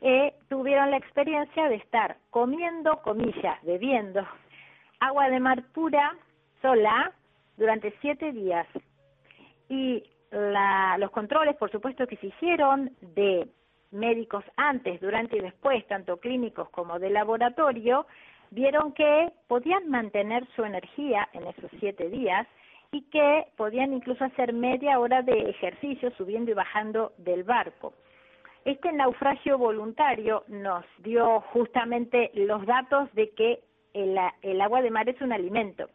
y 0.01 0.31
tuvieron 0.47 0.91
la 0.91 0.97
experiencia 0.97 1.67
de 1.67 1.75
estar 1.75 2.17
comiendo, 2.29 3.01
comillas, 3.01 3.61
bebiendo 3.63 4.25
agua 4.99 5.29
de 5.29 5.39
mar 5.39 5.63
pura, 5.73 6.15
sola, 6.61 7.11
durante 7.57 7.93
siete 8.01 8.31
días. 8.31 8.67
Y 9.69 10.03
la, 10.31 10.97
los 10.97 11.11
controles, 11.11 11.55
por 11.55 11.71
supuesto, 11.71 12.07
que 12.07 12.17
se 12.17 12.27
hicieron 12.27 12.91
de 13.01 13.47
médicos 13.91 14.43
antes, 14.55 15.01
durante 15.01 15.37
y 15.37 15.41
después, 15.41 15.85
tanto 15.87 16.17
clínicos 16.17 16.69
como 16.69 16.99
de 16.99 17.09
laboratorio, 17.09 18.05
vieron 18.51 18.93
que 18.93 19.31
podían 19.47 19.89
mantener 19.89 20.47
su 20.55 20.63
energía 20.63 21.27
en 21.33 21.47
esos 21.47 21.71
siete 21.79 22.09
días 22.09 22.47
y 22.91 23.01
que 23.09 23.45
podían 23.55 23.93
incluso 23.93 24.23
hacer 24.23 24.53
media 24.53 24.99
hora 24.99 25.21
de 25.21 25.49
ejercicio 25.49 26.11
subiendo 26.11 26.51
y 26.51 26.55
bajando 26.55 27.13
del 27.17 27.43
barco. 27.43 27.93
Este 28.65 28.91
naufragio 28.91 29.57
voluntario 29.57 30.43
nos 30.47 30.85
dio 30.99 31.41
justamente 31.53 32.31
los 32.33 32.65
datos 32.65 33.13
de 33.13 33.29
que 33.29 33.59
el, 33.93 34.17
el, 34.41 34.61
agua 34.61 34.81
de 34.81 34.91
mar 34.91 35.07
es 35.07 35.19
un 35.21 35.31
alimento. 35.31 35.89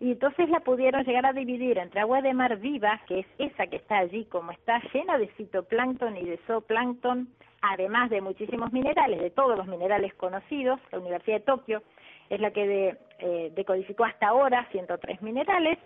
Y 0.00 0.12
entonces 0.12 0.48
la 0.48 0.60
pudieron 0.60 1.04
llegar 1.04 1.26
a 1.26 1.32
dividir 1.32 1.78
entre 1.78 2.00
agua 2.00 2.22
de 2.22 2.32
mar 2.32 2.56
viva, 2.58 3.00
que 3.06 3.20
es 3.20 3.26
esa 3.38 3.66
que 3.66 3.76
está 3.76 3.98
allí, 3.98 4.24
como 4.26 4.52
está 4.52 4.80
llena 4.92 5.18
de 5.18 5.28
fitoplancton 5.28 6.16
y 6.16 6.24
de 6.24 6.38
zooplancton, 6.46 7.28
además 7.62 8.10
de 8.10 8.20
muchísimos 8.20 8.72
minerales, 8.72 9.20
de 9.20 9.30
todos 9.30 9.56
los 9.56 9.66
minerales 9.66 10.14
conocidos. 10.14 10.80
La 10.92 11.00
Universidad 11.00 11.38
de 11.38 11.44
Tokio 11.44 11.82
es 12.30 12.40
la 12.40 12.52
que 12.52 12.96
eh, 13.18 13.52
decodificó 13.54 14.04
hasta 14.04 14.28
ahora 14.28 14.68
103 14.70 15.20
minerales 15.22 15.78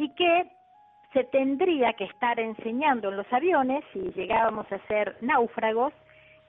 y 0.00 0.08
que 0.14 0.50
se 1.12 1.24
tendría 1.24 1.92
que 1.92 2.04
estar 2.04 2.40
enseñando 2.40 3.10
en 3.10 3.18
los 3.18 3.30
aviones, 3.30 3.84
si 3.92 4.00
llegábamos 4.12 4.70
a 4.72 4.78
ser 4.86 5.16
náufragos, 5.20 5.92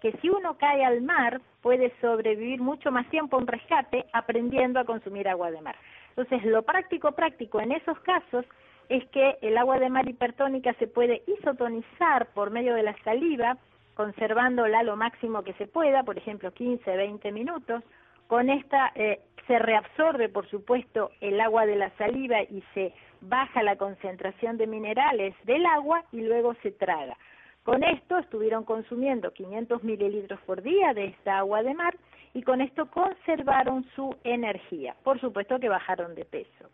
que 0.01 0.13
si 0.21 0.29
uno 0.29 0.57
cae 0.57 0.85
al 0.85 1.01
mar 1.01 1.41
puede 1.61 1.93
sobrevivir 1.99 2.61
mucho 2.61 2.91
más 2.91 3.07
tiempo 3.09 3.35
a 3.35 3.39
un 3.39 3.47
rescate 3.47 4.05
aprendiendo 4.13 4.79
a 4.79 4.85
consumir 4.85 5.27
agua 5.27 5.51
de 5.51 5.61
mar. 5.61 5.75
Entonces, 6.15 6.45
lo 6.45 6.63
práctico 6.63 7.11
práctico 7.11 7.59
en 7.59 7.73
esos 7.73 7.99
casos 7.99 8.45
es 8.87 9.05
que 9.09 9.37
el 9.41 9.57
agua 9.57 9.79
de 9.79 9.89
mar 9.89 10.07
hipertónica 10.07 10.73
se 10.75 10.87
puede 10.87 11.21
isotonizar 11.27 12.27
por 12.33 12.51
medio 12.51 12.73
de 12.73 12.83
la 12.83 12.95
saliva, 13.03 13.57
conservándola 13.95 14.83
lo 14.83 14.95
máximo 14.95 15.43
que 15.43 15.53
se 15.53 15.67
pueda, 15.67 16.03
por 16.03 16.17
ejemplo 16.17 16.53
15, 16.53 16.95
20 16.95 17.31
minutos. 17.33 17.83
Con 18.31 18.49
esta 18.49 18.93
eh, 18.95 19.19
se 19.45 19.59
reabsorbe, 19.59 20.29
por 20.29 20.49
supuesto, 20.49 21.11
el 21.19 21.41
agua 21.41 21.65
de 21.65 21.75
la 21.75 21.89
saliva 21.97 22.41
y 22.43 22.63
se 22.73 22.93
baja 23.19 23.61
la 23.61 23.75
concentración 23.75 24.55
de 24.55 24.67
minerales 24.67 25.35
del 25.43 25.65
agua 25.65 26.05
y 26.13 26.21
luego 26.21 26.53
se 26.63 26.71
traga. 26.71 27.17
Con 27.63 27.83
esto 27.83 28.17
estuvieron 28.19 28.63
consumiendo 28.63 29.33
500 29.33 29.83
mililitros 29.83 30.39
por 30.45 30.61
día 30.61 30.93
de 30.93 31.07
esta 31.07 31.39
agua 31.39 31.61
de 31.61 31.73
mar 31.73 31.97
y 32.33 32.41
con 32.43 32.61
esto 32.61 32.89
conservaron 32.89 33.83
su 33.97 34.15
energía. 34.23 34.95
Por 35.03 35.19
supuesto 35.19 35.59
que 35.59 35.67
bajaron 35.67 36.15
de 36.15 36.23
peso. 36.23 36.69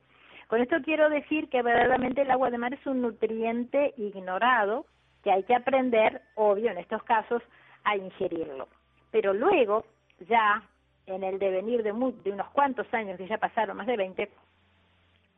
Con 0.50 0.62
esto 0.62 0.76
quiero 0.86 1.10
decir 1.10 1.50
que 1.50 1.64
verdaderamente 1.64 2.22
el 2.22 2.30
agua 2.30 2.52
de 2.52 2.60
mar 2.60 2.76
es 2.76 2.86
un 2.86 3.02
nutriente 3.02 3.96
ignorado 3.98 4.86
que 5.24 5.32
hay 5.32 5.42
que 5.42 5.56
aprender, 5.56 6.22
obvio, 6.36 6.70
en 6.70 6.78
estos 6.78 7.02
casos, 7.02 7.42
a 7.84 7.98
ingerirlo. 7.98 8.68
Pero 9.10 9.34
luego, 9.34 9.86
ya 10.30 10.62
en 11.08 11.24
el 11.24 11.40
devenir 11.40 11.84
de, 11.84 11.92
de 11.92 12.32
unos 12.32 12.50
cuantos 12.52 12.86
años, 12.94 13.18
que 13.18 13.28
ya 13.28 13.38
pasaron 13.38 13.78
más 13.78 13.88
de 13.88 13.98
20, 13.98 14.30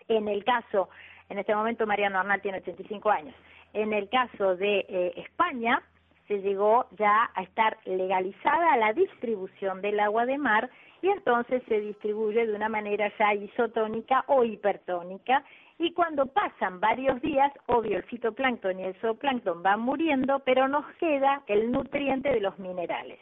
en 0.10 0.28
el 0.28 0.44
caso, 0.44 0.90
en 1.30 1.38
este 1.40 1.56
momento 1.56 1.86
Mariano 1.88 2.20
Arnal 2.20 2.42
tiene 2.42 2.58
85 2.58 3.10
años, 3.10 3.36
en 3.74 3.94
el 3.94 4.10
caso 4.10 4.56
de 4.56 4.86
eh, 4.90 5.14
España 5.16 5.82
se 6.28 6.42
llegó 6.42 6.86
ya 6.98 7.30
a 7.34 7.44
estar 7.44 7.78
legalizada 7.86 8.78
la 8.78 8.94
distribución 8.94 9.82
del 9.82 10.00
agua 10.00 10.26
de 10.26 10.38
mar 10.38 10.70
y 11.02 11.10
entonces 11.10 11.64
se 11.68 11.80
distribuye 11.80 12.46
de 12.46 12.56
una 12.56 12.70
manera 12.70 13.12
ya 13.18 13.34
isotónica 13.34 14.24
o 14.28 14.44
hipertónica 14.44 15.44
y 15.80 15.94
cuando 15.94 16.26
pasan 16.26 16.80
varios 16.80 17.22
días, 17.22 17.54
obvio 17.68 17.98
el 17.98 18.04
fitoplancton 18.04 18.80
y 18.80 18.84
el 18.84 18.96
zooplancton 18.96 19.64
van 19.64 19.80
muriendo, 19.80 20.40
pero 20.40 20.68
nos 20.68 20.86
queda 20.98 21.42
el 21.48 21.72
nutriente 21.72 22.30
de 22.30 22.42
los 22.42 22.60
minerales. 22.60 23.20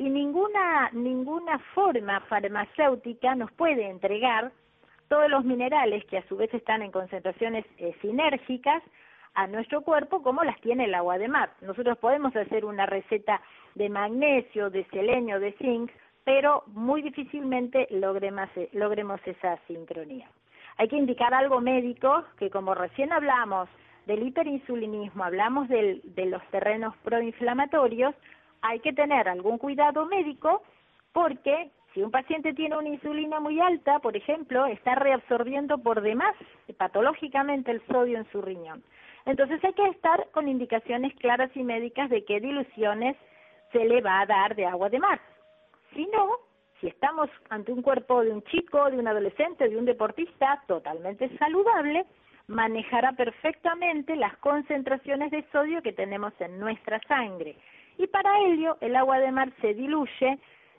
Y 0.00 0.08
ninguna, 0.08 0.88
ninguna 0.94 1.58
forma 1.74 2.20
farmacéutica 2.20 3.34
nos 3.34 3.52
puede 3.52 3.86
entregar 3.86 4.50
todos 5.08 5.28
los 5.28 5.44
minerales 5.44 6.06
que 6.06 6.16
a 6.16 6.26
su 6.26 6.38
vez 6.38 6.54
están 6.54 6.80
en 6.80 6.90
concentraciones 6.90 7.66
eh, 7.76 7.94
sinérgicas 8.00 8.82
a 9.34 9.46
nuestro 9.46 9.82
cuerpo 9.82 10.22
como 10.22 10.42
las 10.42 10.58
tiene 10.62 10.86
el 10.86 10.94
agua 10.94 11.18
de 11.18 11.28
mar. 11.28 11.50
Nosotros 11.60 11.98
podemos 11.98 12.34
hacer 12.34 12.64
una 12.64 12.86
receta 12.86 13.42
de 13.74 13.90
magnesio, 13.90 14.70
de 14.70 14.86
selenio, 14.86 15.38
de 15.38 15.52
zinc, 15.58 15.90
pero 16.24 16.64
muy 16.68 17.02
difícilmente 17.02 17.86
logremos, 17.90 18.48
logremos 18.72 19.20
esa 19.26 19.58
sincronía. 19.66 20.30
Hay 20.78 20.88
que 20.88 20.96
indicar 20.96 21.34
algo 21.34 21.60
médico 21.60 22.24
que 22.38 22.48
como 22.48 22.74
recién 22.74 23.12
hablamos 23.12 23.68
del 24.06 24.26
hiperinsulinismo, 24.26 25.24
hablamos 25.24 25.68
del, 25.68 26.00
de 26.04 26.24
los 26.24 26.42
terrenos 26.46 26.96
proinflamatorios, 27.04 28.14
hay 28.62 28.80
que 28.80 28.92
tener 28.92 29.28
algún 29.28 29.58
cuidado 29.58 30.06
médico 30.06 30.62
porque 31.12 31.70
si 31.92 32.02
un 32.02 32.10
paciente 32.10 32.54
tiene 32.54 32.76
una 32.76 32.88
insulina 32.88 33.40
muy 33.40 33.60
alta, 33.60 33.98
por 33.98 34.16
ejemplo, 34.16 34.66
está 34.66 34.94
reabsorbiendo 34.94 35.78
por 35.78 36.00
demás 36.00 36.34
patológicamente 36.78 37.72
el 37.72 37.84
sodio 37.86 38.18
en 38.18 38.30
su 38.30 38.40
riñón. 38.40 38.82
Entonces 39.26 39.62
hay 39.64 39.72
que 39.74 39.88
estar 39.88 40.28
con 40.30 40.48
indicaciones 40.48 41.14
claras 41.16 41.50
y 41.54 41.62
médicas 41.62 42.08
de 42.10 42.24
qué 42.24 42.40
diluciones 42.40 43.16
se 43.72 43.84
le 43.84 44.00
va 44.00 44.20
a 44.20 44.26
dar 44.26 44.54
de 44.54 44.66
agua 44.66 44.88
de 44.88 44.98
mar. 44.98 45.20
Si 45.94 46.06
no, 46.06 46.30
si 46.80 46.86
estamos 46.86 47.28
ante 47.50 47.72
un 47.72 47.82
cuerpo 47.82 48.22
de 48.22 48.30
un 48.30 48.42
chico, 48.44 48.90
de 48.90 48.98
un 48.98 49.08
adolescente, 49.08 49.68
de 49.68 49.76
un 49.76 49.84
deportista 49.84 50.62
totalmente 50.66 51.28
saludable, 51.38 52.06
manejará 52.46 53.12
perfectamente 53.12 54.16
las 54.16 54.36
concentraciones 54.38 55.30
de 55.30 55.44
sodio 55.52 55.82
que 55.82 55.92
tenemos 55.92 56.32
en 56.40 56.58
nuestra 56.58 57.00
sangre. 57.06 57.56
Y 58.00 58.06
para 58.06 58.30
ello, 58.46 58.78
el 58.80 58.96
agua 58.96 59.18
de 59.18 59.30
mar 59.30 59.52
se 59.60 59.74
diluye 59.74 60.38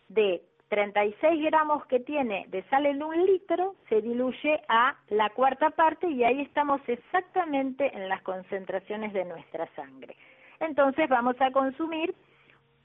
de 0.09 0.41
36 0.69 1.43
gramos 1.43 1.85
que 1.85 1.99
tiene 1.99 2.47
de 2.47 2.63
sal 2.63 2.87
en 2.87 3.03
un 3.03 3.27
litro 3.27 3.75
se 3.89 4.01
diluye 4.01 4.59
a 4.67 4.95
la 5.09 5.29
cuarta 5.29 5.69
parte 5.69 6.07
y 6.07 6.23
ahí 6.23 6.41
estamos 6.41 6.81
exactamente 6.87 7.95
en 7.95 8.09
las 8.09 8.23
concentraciones 8.23 9.13
de 9.13 9.25
nuestra 9.25 9.67
sangre. 9.75 10.15
Entonces 10.59 11.07
vamos 11.09 11.35
a 11.41 11.51
consumir 11.51 12.15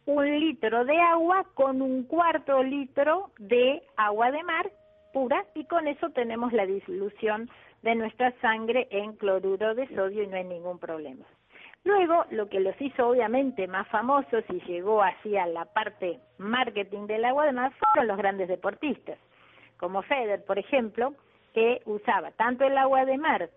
un 0.05 0.39
litro 0.39 0.85
de 0.85 1.01
agua 1.01 1.47
con 1.55 1.81
un 1.81 2.03
cuarto 2.03 2.63
litro 2.63 3.31
de 3.39 3.83
agua 3.97 4.33
de 4.33 4.43
mar 4.43 4.71
pura 5.15 5.47
y 5.55 5.65
con 5.65 5.89
eso 5.89 6.11
tenemos 6.11 6.53
la 6.53 6.67
disolución 6.67 7.49
de 7.81 7.95
nuestra 7.95 8.33
sangre 8.43 8.87
en 8.91 9.15
cloruro 9.15 9.75
de 9.75 9.89
sodio 9.95 10.25
y 10.25 10.27
no 10.27 10.37
hay 10.37 10.45
ningún 10.45 10.79
problema. 10.79 11.25
Luego, 11.87 12.25
lo 12.31 12.49
que 12.49 12.59
los 12.59 12.75
hizo 12.81 13.07
obviamente 13.07 13.69
más 13.69 13.87
famosos 13.87 14.43
y 14.49 14.61
llegó 14.63 15.05
así 15.05 15.37
a 15.37 15.47
la 15.47 15.67
parte 15.67 16.19
marketing 16.37 17.07
del 17.07 17.25
agua 17.25 17.47
de 17.47 17.53
mar 17.53 17.73
fueron 17.79 18.09
los 18.09 18.17
grandes 18.17 18.49
deportistas, 18.49 19.17
como 19.77 20.03
Federer, 20.03 20.45
por 20.45 20.59
ejemplo, 20.59 21.15
que 21.55 21.83
usaba 21.85 22.33
tanto 22.33 22.65
el 22.65 22.77
agua 22.77 23.05
de 23.05 23.17
mar 23.19 23.51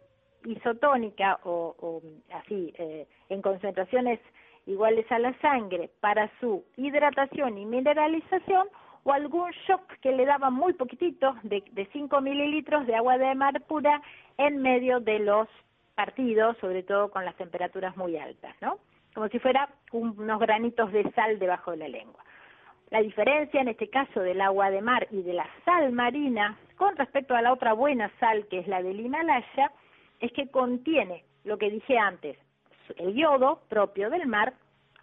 isotónica 0.46 1.40
o, 1.44 2.04
así 2.32 2.72
eh, 2.78 3.08
en 3.30 3.42
concentraciones 3.42 4.20
iguales 4.68 5.12
a 5.12 5.18
la 5.18 5.34
sangre 5.40 5.90
para 6.00 6.30
su 6.40 6.64
hidratación 6.78 7.58
y 7.58 7.66
mineralización 7.66 8.68
o 9.06 9.12
algún 9.12 9.50
shock 9.68 9.92
que 10.02 10.12
le 10.12 10.28
daba 10.28 10.52
muy 10.52 10.74
poquitito 10.74 11.36
de, 11.42 11.64
de 11.72 11.88
5 11.88 12.22
mililitros 12.22 12.86
de 12.86 12.94
agua 12.94 13.18
de 13.18 13.34
mar 13.34 13.60
pura 13.62 14.04
en 14.38 14.62
medio 14.62 15.00
de 15.00 15.18
los 15.18 15.48
partidos, 16.00 16.56
sobre 16.60 16.82
todo 16.82 17.12
con 17.12 17.26
las 17.26 17.36
temperaturas 17.36 17.98
muy 17.98 18.16
altas, 18.16 18.56
¿no? 18.62 18.78
Como 19.14 19.28
si 19.28 19.38
fuera 19.38 19.68
unos 19.92 20.40
granitos 20.40 20.94
de 20.94 21.12
sal 21.12 21.40
debajo 21.40 21.72
de 21.72 21.78
la 21.78 21.90
lengua. 21.90 22.24
La 22.90 23.02
diferencia 23.02 23.60
en 23.60 23.68
este 23.68 23.90
caso 23.90 24.22
del 24.22 24.40
agua 24.40 24.72
de 24.72 24.80
mar 24.80 25.10
y 25.12 25.24
de 25.24 25.34
la 25.34 25.46
sal 25.66 25.92
marina 25.92 26.58
con 26.78 26.96
respecto 26.96 27.36
a 27.36 27.42
la 27.42 27.52
otra 27.52 27.74
buena 27.74 28.10
sal 28.18 28.48
que 28.48 28.60
es 28.60 28.68
la 28.70 28.82
del 28.82 29.02
Himalaya 29.02 29.74
es 30.22 30.32
que 30.32 30.50
contiene 30.50 31.26
lo 31.44 31.58
que 31.58 31.70
dije 31.70 31.98
antes, 31.98 32.38
el 32.96 33.14
yodo 33.14 33.64
propio 33.68 34.10
del 34.10 34.26
mar, 34.26 34.54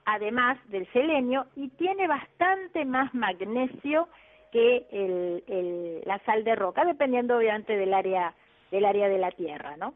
además 0.07 0.57
del 0.71 0.91
selenio, 0.95 1.45
y 1.57 1.69
tiene 1.77 2.09
bastante 2.09 2.87
más 2.87 3.13
magnesio 3.13 4.09
que 4.51 4.87
el, 4.91 6.03
la 6.07 6.19
sal 6.21 6.43
de 6.43 6.55
roca, 6.55 6.87
dependiendo 6.87 7.37
obviamente 7.37 7.77
del 7.77 7.93
área 7.93 8.33
del 8.71 8.87
área 8.87 9.11
de 9.11 9.19
la 9.19 9.31
tierra, 9.31 9.77
¿no? 9.77 9.93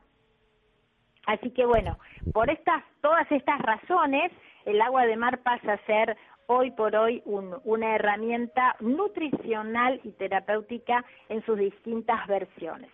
Así 1.27 1.51
que 1.51 1.67
bueno, 1.67 1.99
por 2.33 2.51
estas, 2.51 2.83
todas 3.01 3.31
estas 3.31 3.61
razones, 3.61 4.33
el 4.65 4.81
agua 4.81 5.07
de 5.07 5.17
mar 5.17 5.39
pasa 5.43 5.75
a 5.75 5.87
ser 5.87 6.17
hoy 6.47 6.71
por 6.73 6.97
hoy 6.97 7.23
una 7.25 7.95
herramienta 7.95 8.75
nutricional 8.81 10.01
y 10.03 10.11
terapéutica 10.13 11.05
en 11.29 11.45
sus 11.45 11.59
distintas 11.59 12.27
versiones. 12.27 12.91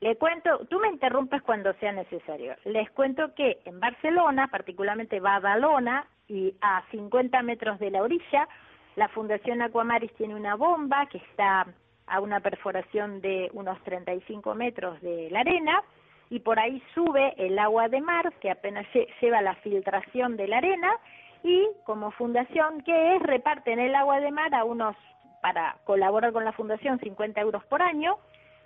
Le 0.00 0.16
cuento, 0.16 0.66
tú 0.66 0.78
me 0.80 0.88
interrumpes 0.88 1.42
cuando 1.42 1.72
sea 1.74 1.92
necesario. 1.92 2.54
Les 2.64 2.90
cuento 2.90 3.34
que 3.34 3.58
en 3.64 3.80
Barcelona, 3.80 4.48
particularmente 4.48 5.18
Badalona, 5.18 6.06
y 6.28 6.54
a 6.60 6.82
50 6.90 7.42
metros 7.42 7.78
de 7.78 7.90
la 7.90 8.02
orilla, 8.02 8.48
la 8.96 9.08
Fundación 9.08 9.62
Aquamaris 9.62 10.12
tiene 10.14 10.34
una 10.34 10.54
bomba 10.54 11.06
que 11.06 11.18
está 11.18 11.66
a 12.06 12.20
una 12.20 12.40
perforación 12.40 13.20
de 13.20 13.50
unos 13.54 13.82
35 13.82 14.54
metros 14.54 15.00
de 15.00 15.30
la 15.30 15.40
arena 15.40 15.82
y 16.30 16.40
por 16.40 16.58
ahí 16.58 16.82
sube 16.94 17.34
el 17.36 17.58
agua 17.58 17.88
de 17.88 18.00
mar 18.00 18.32
que 18.40 18.50
apenas 18.50 18.86
lleva 19.20 19.42
la 19.42 19.54
filtración 19.56 20.36
de 20.36 20.48
la 20.48 20.58
arena 20.58 20.98
y 21.42 21.68
como 21.84 22.10
fundación 22.12 22.82
que 22.82 23.16
es 23.16 23.22
reparten 23.22 23.78
el 23.78 23.94
agua 23.94 24.20
de 24.20 24.30
mar 24.30 24.54
a 24.54 24.64
unos 24.64 24.96
para 25.42 25.76
colaborar 25.84 26.32
con 26.32 26.44
la 26.44 26.52
fundación 26.52 26.98
50 26.98 27.40
euros 27.40 27.64
por 27.66 27.82
año 27.82 28.16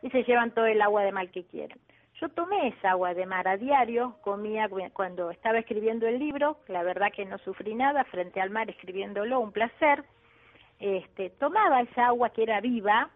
y 0.01 0.11
se 0.11 0.23
llevan 0.23 0.53
todo 0.53 0.67
el 0.67 0.81
agua 0.81 1.03
de 1.03 1.13
mar 1.13 1.29
que 1.31 1.45
quieren. 1.45 1.79
Yo 2.21 2.29
tomé 2.31 2.69
esa 2.69 2.93
agua 2.93 3.15
de 3.15 3.27
mar 3.27 3.47
a 3.47 3.57
diario, 3.57 4.17
comía 4.23 4.69
cuando 4.93 5.31
estaba 5.31 5.59
escribiendo 5.59 6.07
el 6.07 6.19
libro, 6.19 6.59
la 6.67 6.83
verdad 6.83 7.13
que 7.13 7.25
no 7.25 7.39
sufrí 7.39 7.75
nada 7.75 8.05
frente 8.05 8.41
al 8.41 8.51
mar 8.51 8.69
escribiéndolo, 8.71 9.39
un 9.39 9.53
placer. 9.53 10.05
Este, 10.81 11.31
tomaba 11.31 11.81
esa 11.81 12.07
agua 12.07 12.31
que 12.31 12.43
era 12.43 12.61
viva 12.61 13.11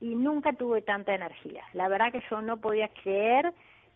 y 0.00 0.14
nunca 0.14 0.52
tuve 0.52 0.82
tanta 0.82 1.14
energía. 1.14 1.64
La 1.72 1.88
verdad 1.88 2.12
que 2.12 2.22
yo 2.30 2.42
no 2.42 2.58
podía 2.58 2.88
creer 2.88 3.52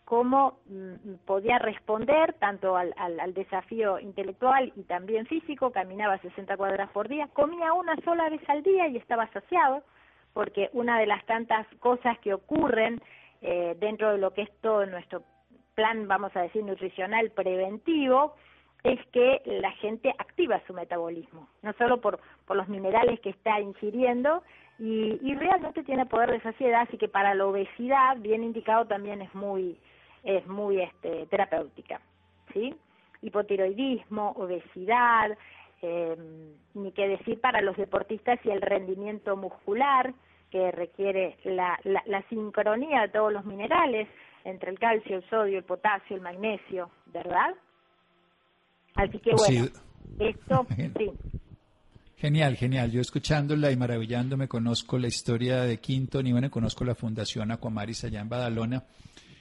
cómo 0.09 0.57
mm, 0.65 1.17
podía 1.27 1.59
responder 1.59 2.33
tanto 2.39 2.75
al, 2.75 2.95
al, 2.97 3.31
desafío 3.35 3.99
intelectual 3.99 4.73
y 4.75 4.81
también 4.85 5.27
físico, 5.27 5.71
caminaba 5.71 6.17
60 6.17 6.57
cuadras 6.57 6.89
por 6.89 7.07
día, 7.07 7.29
comía 7.31 7.73
una 7.73 7.95
sola 7.97 8.27
vez 8.27 8.41
al 8.49 8.63
día 8.63 8.87
y 8.87 8.97
estaba 8.97 9.27
saciado, 9.27 9.83
porque 10.33 10.71
una 10.73 10.99
de 10.99 11.05
las 11.05 11.23
tantas 11.27 11.67
cosas 11.77 12.17
que 12.21 12.33
ocurren 12.33 12.99
eh, 13.43 13.75
dentro 13.79 14.11
de 14.11 14.17
lo 14.17 14.33
que 14.33 14.41
es 14.41 14.51
todo 14.61 14.83
nuestro 14.87 15.21
plan, 15.75 16.07
vamos 16.07 16.35
a 16.35 16.41
decir, 16.41 16.63
nutricional 16.63 17.29
preventivo, 17.29 18.33
es 18.83 18.99
que 19.11 19.43
la 19.45 19.73
gente 19.73 20.09
activa 20.17 20.59
su 20.65 20.73
metabolismo, 20.73 21.47
no 21.61 21.71
solo 21.73 22.01
por, 22.01 22.19
por 22.47 22.57
los 22.57 22.67
minerales 22.67 23.19
que 23.19 23.29
está 23.29 23.59
ingiriendo, 23.59 24.41
y, 24.79 25.19
y 25.21 25.35
realmente 25.35 25.83
tiene 25.83 26.07
poder 26.07 26.31
de 26.31 26.41
saciedad, 26.41 26.81
así 26.87 26.97
que 26.97 27.09
para 27.09 27.35
la 27.35 27.45
obesidad, 27.45 28.17
bien 28.17 28.43
indicado, 28.43 28.85
también 28.85 29.21
es 29.21 29.35
muy, 29.35 29.77
es 30.23 30.45
muy 30.47 30.81
este, 30.81 31.25
terapéutica, 31.27 32.01
¿sí? 32.53 32.75
Hipotiroidismo, 33.21 34.31
obesidad, 34.37 35.37
eh, 35.81 36.15
ni 36.73 36.91
qué 36.91 37.07
decir 37.07 37.39
para 37.39 37.61
los 37.61 37.77
deportistas 37.77 38.39
y 38.43 38.49
el 38.49 38.61
rendimiento 38.61 39.35
muscular, 39.37 40.13
que 40.51 40.71
requiere 40.71 41.37
la, 41.43 41.79
la, 41.83 42.21
sincronía 42.27 43.01
de 43.01 43.09
todos 43.09 43.31
los 43.31 43.45
minerales 43.45 44.07
entre 44.43 44.71
el 44.71 44.79
calcio, 44.79 45.17
el 45.17 45.29
sodio, 45.29 45.59
el 45.59 45.63
potasio, 45.63 46.15
el 46.15 46.23
magnesio, 46.23 46.89
¿verdad? 47.13 47.53
Así 48.95 49.19
que 49.19 49.31
bueno, 49.31 49.67
esto 50.19 50.65
sí. 50.97 51.11
Genial, 52.17 52.55
genial. 52.55 52.91
Yo 52.91 52.99
escuchándola 52.99 53.71
y 53.71 53.77
maravillándome 53.77 54.47
conozco 54.47 54.97
la 54.97 55.07
historia 55.07 55.61
de 55.61 55.77
Quinto, 55.77 56.19
y 56.19 56.31
bueno, 56.31 56.49
conozco 56.49 56.83
la 56.83 56.95
Fundación 56.95 57.51
Aquamaris 57.51 58.03
allá 58.05 58.19
en 58.19 58.27
Badalona 58.27 58.83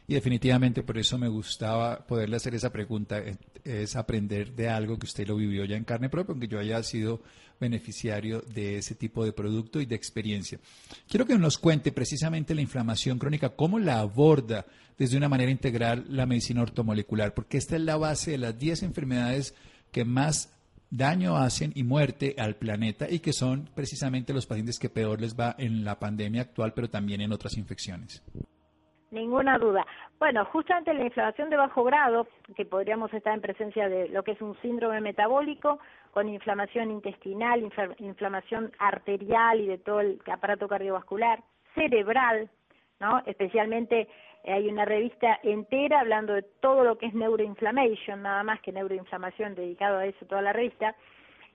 y 0.09 0.15
definitivamente 0.15 0.83
por 0.83 0.97
eso 0.97 1.19
me 1.19 1.29
gustaba 1.29 1.99
poderle 2.07 2.37
hacer 2.37 2.55
esa 2.55 2.73
pregunta, 2.73 3.19
eh, 3.19 3.37
es 3.63 3.95
aprender 3.95 4.55
de 4.55 4.67
algo 4.71 4.99
que 4.99 5.05
usted 5.05 5.29
lo 5.29 5.37
vivió 5.37 5.67
ya 5.67 5.77
en 5.77 5.85
carne 5.85 6.09
propia, 6.09 6.33
aunque 6.33 6.49
yo 6.49 6.59
haya 6.59 6.83
sido 6.83 7.21
beneficiario 7.61 8.41
de 8.41 8.79
ese 8.79 8.95
tipo 8.95 9.23
de 9.23 9.35
producto 9.35 9.83
y 9.83 9.87
de 9.87 9.95
experiencia. 9.95 10.59
Quiero 11.07 11.27
que 11.27 11.37
nos 11.37 11.59
cuente 11.59 11.93
precisamente 11.93 12.55
la 12.55 12.63
inflamación 12.63 13.19
crónica, 13.19 13.51
cómo 13.51 13.79
la 13.79 14.01
aborda 14.01 14.65
desde 14.97 15.19
una 15.19 15.29
manera 15.29 15.51
integral 15.51 16.07
la 16.09 16.25
medicina 16.25 16.63
ortomolecular, 16.63 17.35
porque 17.35 17.59
esta 17.59 17.77
es 17.77 17.83
la 17.83 17.99
base 17.99 18.31
de 18.31 18.39
las 18.39 18.59
10 18.59 18.85
enfermedades 18.85 19.55
que 19.93 20.07
más 20.07 20.55
daño 20.89 21.37
hacen 21.37 21.71
y 21.75 21.83
muerte 21.83 22.35
al 22.39 22.57
planeta 22.57 23.11
y 23.11 23.19
que 23.19 23.35
son 23.35 23.69
precisamente 23.75 24.33
los 24.33 24.47
pacientes 24.47 24.79
que 24.79 24.89
peor 24.89 25.21
les 25.21 25.39
va 25.39 25.55
en 25.59 25.85
la 25.85 25.99
pandemia 25.99 26.41
actual, 26.41 26.73
pero 26.73 26.89
también 26.89 27.21
en 27.21 27.33
otras 27.33 27.59
infecciones. 27.59 28.23
Ninguna 29.11 29.57
duda. 29.59 29.87
Bueno, 30.19 30.45
justamente 30.47 30.93
la 30.93 31.05
inflamación 31.05 31.49
de 31.49 31.57
bajo 31.57 31.83
grado, 31.83 32.27
que 32.55 32.67
podríamos 32.67 33.13
estar 33.15 33.33
en 33.33 33.41
presencia 33.41 33.89
de 33.89 34.09
lo 34.09 34.23
que 34.23 34.33
es 34.33 34.41
un 34.43 34.55
síndrome 34.61 35.01
metabólico, 35.01 35.79
con 36.11 36.29
inflamación 36.29 36.91
intestinal, 36.91 37.67
inflamación 37.99 38.71
arterial 38.79 39.61
y 39.61 39.67
de 39.67 39.79
todo 39.79 40.01
el 40.01 40.21
aparato 40.31 40.69
cardiovascular, 40.69 41.43
cerebral, 41.75 42.51
¿no? 43.01 43.23
Especialmente 43.25 44.09
eh, 44.45 44.53
hay 44.53 44.69
una 44.69 44.85
revista 44.85 45.39
entera 45.43 46.01
hablando 46.01 46.35
de 46.35 46.43
todo 46.43 46.85
lo 46.85 46.99
que 46.99 47.07
es 47.07 47.15
neuroinflammation, 47.15 48.23
nada 48.23 48.43
más 48.43 48.61
que 48.61 48.73
neuroinflamación, 48.73 49.55
dedicado 49.55 49.99
a 49.99 50.07
eso 50.07 50.27
toda 50.27 50.43
la 50.43 50.53
revista, 50.53 50.95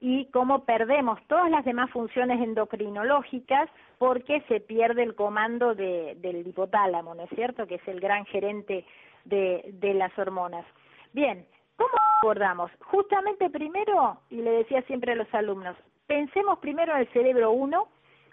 y 0.05 0.25
cómo 0.31 0.65
perdemos 0.65 1.17
todas 1.27 1.49
las 1.49 1.63
demás 1.63 1.89
funciones 1.89 2.41
endocrinológicas 2.41 3.69
porque 3.97 4.41
se 4.49 4.59
pierde 4.59 5.01
el 5.01 5.15
comando 5.15 5.75
de, 5.75 6.17
del 6.19 6.45
hipotálamo, 6.45 7.15
¿no 7.15 7.23
es 7.23 7.29
cierto?, 7.29 7.65
que 7.67 7.75
es 7.75 7.87
el 7.87 8.01
gran 8.01 8.25
gerente 8.25 8.85
de, 9.23 9.63
de 9.75 9.93
las 9.93 10.11
hormonas. 10.19 10.65
Bien, 11.13 11.45
¿cómo 11.77 11.93
abordamos? 12.21 12.69
Justamente 12.81 13.49
primero, 13.49 14.19
y 14.29 14.41
le 14.41 14.51
decía 14.51 14.81
siempre 14.81 15.13
a 15.13 15.15
los 15.15 15.33
alumnos, 15.33 15.77
pensemos 16.05 16.59
primero 16.59 16.93
en 16.95 16.99
el 16.99 17.07
cerebro 17.13 17.51
1 17.51 17.87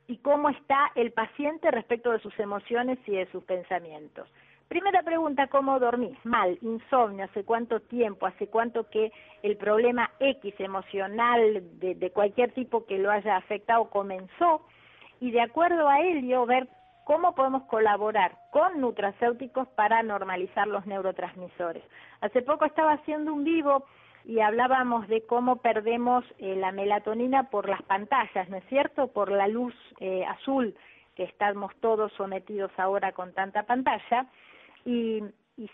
y 0.08 0.16
cómo 0.16 0.48
está 0.48 0.90
el 0.96 1.12
paciente 1.12 1.70
respecto 1.70 2.10
de 2.10 2.18
sus 2.18 2.36
emociones 2.40 2.98
y 3.06 3.12
de 3.12 3.30
sus 3.30 3.44
pensamientos. 3.44 4.28
Primera 4.70 5.02
pregunta, 5.02 5.48
¿cómo 5.48 5.80
dormís? 5.80 6.16
Mal, 6.24 6.56
insomnio, 6.62 7.24
¿hace 7.24 7.42
cuánto 7.44 7.80
tiempo? 7.80 8.26
¿Hace 8.26 8.46
cuánto 8.46 8.88
que 8.88 9.10
el 9.42 9.56
problema 9.56 10.12
X 10.20 10.54
emocional 10.60 11.60
de, 11.80 11.96
de 11.96 12.12
cualquier 12.12 12.52
tipo 12.52 12.86
que 12.86 12.96
lo 12.98 13.10
haya 13.10 13.36
afectado 13.36 13.90
comenzó? 13.90 14.64
Y 15.18 15.32
de 15.32 15.40
acuerdo 15.40 15.88
a 15.88 15.98
ello, 15.98 16.46
ver 16.46 16.68
cómo 17.02 17.34
podemos 17.34 17.64
colaborar 17.64 18.36
con 18.52 18.80
nutracéuticos 18.80 19.66
para 19.70 20.04
normalizar 20.04 20.68
los 20.68 20.86
neurotransmisores. 20.86 21.82
Hace 22.20 22.40
poco 22.42 22.64
estaba 22.64 22.92
haciendo 22.92 23.34
un 23.34 23.42
vivo 23.42 23.86
y 24.24 24.38
hablábamos 24.38 25.08
de 25.08 25.26
cómo 25.26 25.56
perdemos 25.56 26.24
eh, 26.38 26.54
la 26.54 26.70
melatonina 26.70 27.50
por 27.50 27.68
las 27.68 27.82
pantallas, 27.82 28.48
¿no 28.48 28.58
es 28.58 28.64
cierto? 28.68 29.08
Por 29.08 29.32
la 29.32 29.48
luz 29.48 29.74
eh, 29.98 30.24
azul 30.26 30.76
que 31.16 31.24
estamos 31.24 31.74
todos 31.80 32.12
sometidos 32.12 32.70
ahora 32.78 33.10
con 33.10 33.34
tanta 33.34 33.64
pantalla 33.64 34.28
y, 34.84 35.22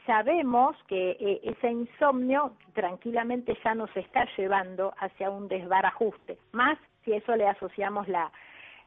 sabemos 0.05 0.77
que 0.89 1.13
eh, 1.13 1.41
ese 1.45 1.71
insomnio 1.71 2.57
tranquilamente 2.75 3.57
ya 3.63 3.73
nos 3.73 3.97
está 3.97 4.27
llevando 4.37 4.93
hacia 4.99 5.31
un 5.31 5.47
desbarajuste, 5.47 6.39
más 6.51 6.77
si 7.05 7.13
eso 7.13 7.37
le 7.37 7.47
asociamos 7.47 8.09
la, 8.09 8.33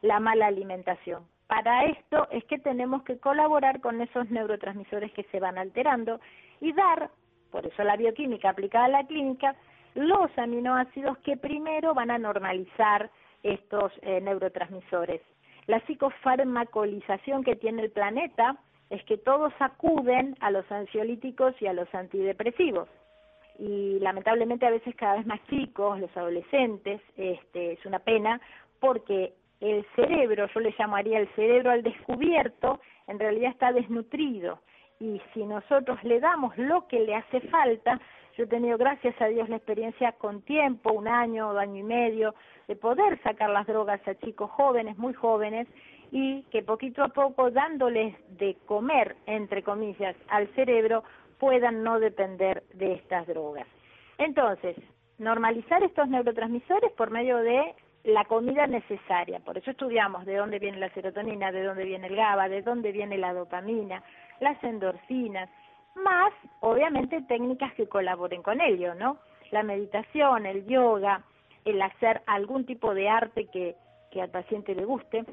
la 0.02 0.20
mala 0.20 0.46
alimentación. 0.46 1.24
para 1.46 1.86
esto 1.86 2.28
es 2.30 2.44
que 2.44 2.58
tenemos 2.58 3.02
que 3.04 3.18
colaborar 3.18 3.80
con 3.80 4.00
esos 4.02 4.28
neurotransmisores 4.30 5.10
que 5.12 5.24
se 5.24 5.40
van 5.40 5.56
alterando 5.56 6.20
y 6.60 6.72
dar, 6.74 7.10
por 7.50 7.66
eso 7.66 7.82
la 7.82 7.96
bioquímica 7.96 8.50
aplicada 8.50 8.84
a 8.84 8.88
la 8.88 9.06
clínica, 9.06 9.56
los 9.94 10.30
aminoácidos 10.38 11.18
que 11.18 11.36
primero 11.36 11.94
van 11.94 12.10
a 12.10 12.18
normalizar 12.18 13.10
estos 13.42 13.92
eh, 14.02 14.20
neurotransmisores. 14.20 15.20
La 15.66 15.80
psicofarmacolización 15.86 17.42
que 17.42 17.56
tiene 17.56 17.82
el 17.82 17.90
planeta 17.90 18.56
es 18.90 19.02
que 19.04 19.16
todos 19.16 19.52
acuden 19.60 20.36
a 20.40 20.50
los 20.50 20.70
ansiolíticos 20.70 21.54
y 21.60 21.66
a 21.66 21.72
los 21.72 21.92
antidepresivos. 21.94 22.88
Y 23.58 23.98
lamentablemente 24.00 24.66
a 24.66 24.70
veces 24.70 24.94
cada 24.96 25.16
vez 25.16 25.26
más 25.26 25.40
chicos, 25.48 26.00
los 26.00 26.14
adolescentes, 26.16 27.00
este, 27.16 27.72
es 27.72 27.86
una 27.86 28.00
pena 28.00 28.40
porque 28.80 29.34
el 29.60 29.86
cerebro, 29.94 30.48
yo 30.52 30.60
le 30.60 30.74
llamaría 30.78 31.18
el 31.18 31.28
cerebro 31.34 31.70
al 31.70 31.82
descubierto, 31.82 32.80
en 33.06 33.18
realidad 33.18 33.50
está 33.52 33.72
desnutrido. 33.72 34.58
Y 34.98 35.20
si 35.32 35.44
nosotros 35.44 36.02
le 36.02 36.20
damos 36.20 36.56
lo 36.58 36.86
que 36.88 37.00
le 37.00 37.14
hace 37.14 37.40
falta, 37.42 38.00
yo 38.36 38.44
he 38.44 38.46
tenido, 38.46 38.78
gracias 38.78 39.14
a 39.20 39.26
Dios, 39.26 39.48
la 39.48 39.56
experiencia 39.56 40.12
con 40.12 40.42
tiempo, 40.42 40.92
un 40.92 41.08
año, 41.08 41.50
o 41.50 41.58
año 41.58 41.76
y 41.76 41.82
medio, 41.82 42.34
de 42.68 42.76
poder 42.76 43.20
sacar 43.22 43.50
las 43.50 43.66
drogas 43.66 44.00
a 44.08 44.14
chicos 44.14 44.50
jóvenes, 44.50 44.96
muy 44.96 45.12
jóvenes, 45.12 45.68
y 46.10 46.42
que 46.44 46.62
poquito 46.62 47.02
a 47.02 47.08
poco, 47.08 47.50
dándoles 47.50 48.14
de 48.36 48.56
comer, 48.66 49.16
entre 49.26 49.62
comillas, 49.62 50.16
al 50.28 50.48
cerebro, 50.54 51.04
puedan 51.38 51.82
no 51.82 52.00
depender 52.00 52.62
de 52.74 52.94
estas 52.94 53.26
drogas. 53.26 53.66
Entonces, 54.18 54.76
normalizar 55.18 55.82
estos 55.82 56.08
neurotransmisores 56.08 56.92
por 56.92 57.10
medio 57.10 57.38
de 57.38 57.74
la 58.04 58.24
comida 58.24 58.66
necesaria. 58.66 59.40
Por 59.40 59.58
eso 59.58 59.70
estudiamos 59.70 60.24
de 60.24 60.36
dónde 60.36 60.58
viene 60.58 60.78
la 60.78 60.90
serotonina, 60.90 61.52
de 61.52 61.62
dónde 61.62 61.84
viene 61.84 62.08
el 62.08 62.16
GABA, 62.16 62.48
de 62.48 62.62
dónde 62.62 62.92
viene 62.92 63.18
la 63.18 63.32
dopamina, 63.32 64.02
las 64.40 64.62
endorfinas, 64.64 65.48
más 65.94 66.32
obviamente 66.60 67.20
técnicas 67.22 67.72
que 67.74 67.88
colaboren 67.88 68.42
con 68.42 68.60
ello, 68.60 68.94
¿no? 68.94 69.18
La 69.50 69.62
meditación, 69.62 70.46
el 70.46 70.66
yoga, 70.66 71.22
el 71.64 71.80
hacer 71.82 72.22
algún 72.26 72.64
tipo 72.64 72.94
de 72.94 73.08
arte 73.08 73.46
que, 73.46 73.76
que 74.10 74.22
al 74.22 74.30
paciente 74.30 74.74
le 74.74 74.84
guste 74.84 75.24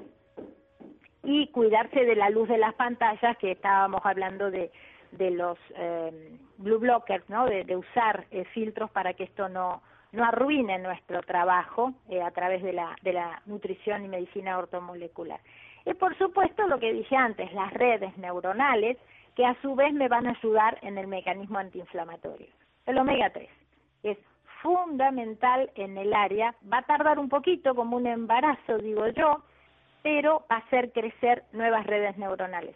y 1.27 1.47
cuidarse 1.47 2.05
de 2.05 2.15
la 2.15 2.29
luz 2.29 2.47
de 2.47 2.57
las 2.57 2.73
pantallas 2.75 3.37
que 3.37 3.51
estábamos 3.51 3.99
hablando 4.05 4.49
de, 4.49 4.71
de 5.11 5.29
los 5.31 5.57
eh, 5.75 6.37
blue 6.57 6.79
blockers, 6.79 7.29
¿no? 7.29 7.45
De, 7.45 7.75
usar 7.75 8.25
eh, 8.31 8.45
filtros 8.53 8.89
para 8.91 9.13
que 9.13 9.25
esto 9.25 9.49
no, 9.49 9.81
no 10.13 10.23
arruine 10.23 10.79
nuestro 10.79 11.21
trabajo 11.23 11.91
eh, 12.07 12.21
a 12.21 12.31
través 12.31 12.63
de 12.63 12.71
la, 12.71 12.95
de 13.01 13.11
la 13.11 13.41
nutrición 13.45 14.05
y 14.05 14.07
medicina 14.07 14.57
ortomolecular. 14.57 15.41
Y 15.85 15.93
por 15.95 16.17
supuesto, 16.17 16.65
lo 16.65 16.79
que 16.79 16.93
dije 16.93 17.17
antes, 17.17 17.51
las 17.51 17.73
redes 17.73 18.17
neuronales, 18.17 18.97
que 19.35 19.45
a 19.45 19.61
su 19.61 19.75
vez 19.75 19.93
me 19.93 20.07
van 20.07 20.27
a 20.27 20.31
ayudar 20.31 20.79
en 20.81 20.97
el 20.97 21.07
mecanismo 21.07 21.59
antiinflamatorio. 21.59 22.47
El 22.85 22.97
omega 22.99 23.31
3 23.31 23.49
es 24.03 24.17
fundamental 24.61 25.69
en 25.75 25.97
el 25.97 26.13
área, 26.13 26.55
va 26.71 26.77
a 26.77 26.85
tardar 26.85 27.19
un 27.19 27.27
poquito 27.27 27.75
como 27.75 27.97
un 27.97 28.07
embarazo, 28.07 28.77
digo 28.77 29.07
yo, 29.09 29.43
pero 30.07 30.45
hacer 30.47 30.93
crecer 30.93 31.43
nuevas 31.51 31.85
redes 31.85 32.17
neuronales. 32.17 32.73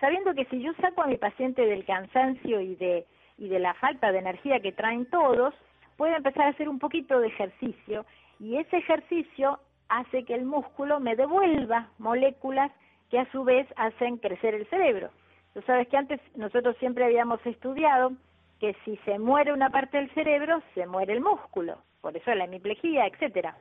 Sabiendo 0.00 0.34
que 0.34 0.44
si 0.44 0.60
yo 0.60 0.74
saco 0.82 1.02
a 1.02 1.06
mi 1.06 1.16
paciente 1.16 1.64
del 1.64 1.86
cansancio 1.86 2.60
y 2.60 2.74
de, 2.74 3.06
y 3.38 3.48
de 3.48 3.58
la 3.58 3.72
falta 3.72 4.12
de 4.12 4.18
energía 4.18 4.60
que 4.60 4.72
traen 4.72 5.06
todos, 5.06 5.54
puedo 5.96 6.14
empezar 6.14 6.42
a 6.42 6.50
hacer 6.50 6.68
un 6.68 6.78
poquito 6.78 7.20
de 7.20 7.28
ejercicio 7.28 8.04
y 8.38 8.58
ese 8.58 8.76
ejercicio 8.76 9.60
hace 9.88 10.24
que 10.24 10.34
el 10.34 10.44
músculo 10.44 11.00
me 11.00 11.16
devuelva 11.16 11.88
moléculas 11.96 12.70
que 13.10 13.18
a 13.18 13.32
su 13.32 13.44
vez 13.44 13.66
hacen 13.76 14.18
crecer 14.18 14.54
el 14.54 14.66
cerebro. 14.66 15.08
Tú 15.54 15.62
sabes 15.62 15.88
que 15.88 15.96
antes 15.96 16.20
nosotros 16.36 16.76
siempre 16.80 17.06
habíamos 17.06 17.40
estudiado 17.46 18.12
que 18.60 18.76
si 18.84 18.98
se 19.06 19.18
muere 19.18 19.54
una 19.54 19.70
parte 19.70 19.96
del 19.96 20.12
cerebro, 20.12 20.60
se 20.74 20.86
muere 20.86 21.14
el 21.14 21.22
músculo, 21.22 21.78
por 22.02 22.14
eso 22.14 22.34
la 22.34 22.44
hemiplegia, 22.44 23.06
etcétera. 23.06 23.56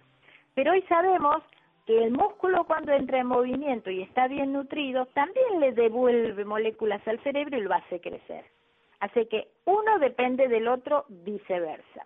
Pero 0.55 0.73
hoy 0.73 0.81
sabemos 0.89 1.41
que 1.85 2.03
el 2.03 2.11
músculo 2.11 2.63
cuando 2.65 2.93
entra 2.93 3.19
en 3.19 3.27
movimiento 3.27 3.89
y 3.89 4.01
está 4.01 4.27
bien 4.27 4.53
nutrido, 4.53 5.05
también 5.07 5.59
le 5.59 5.73
devuelve 5.73 6.45
moléculas 6.45 7.05
al 7.07 7.21
cerebro 7.23 7.57
y 7.57 7.61
lo 7.61 7.73
hace 7.73 7.99
crecer. 7.99 8.45
Así 8.99 9.25
que 9.25 9.49
uno 9.65 9.99
depende 9.99 10.47
del 10.47 10.67
otro 10.67 11.05
viceversa 11.09 12.05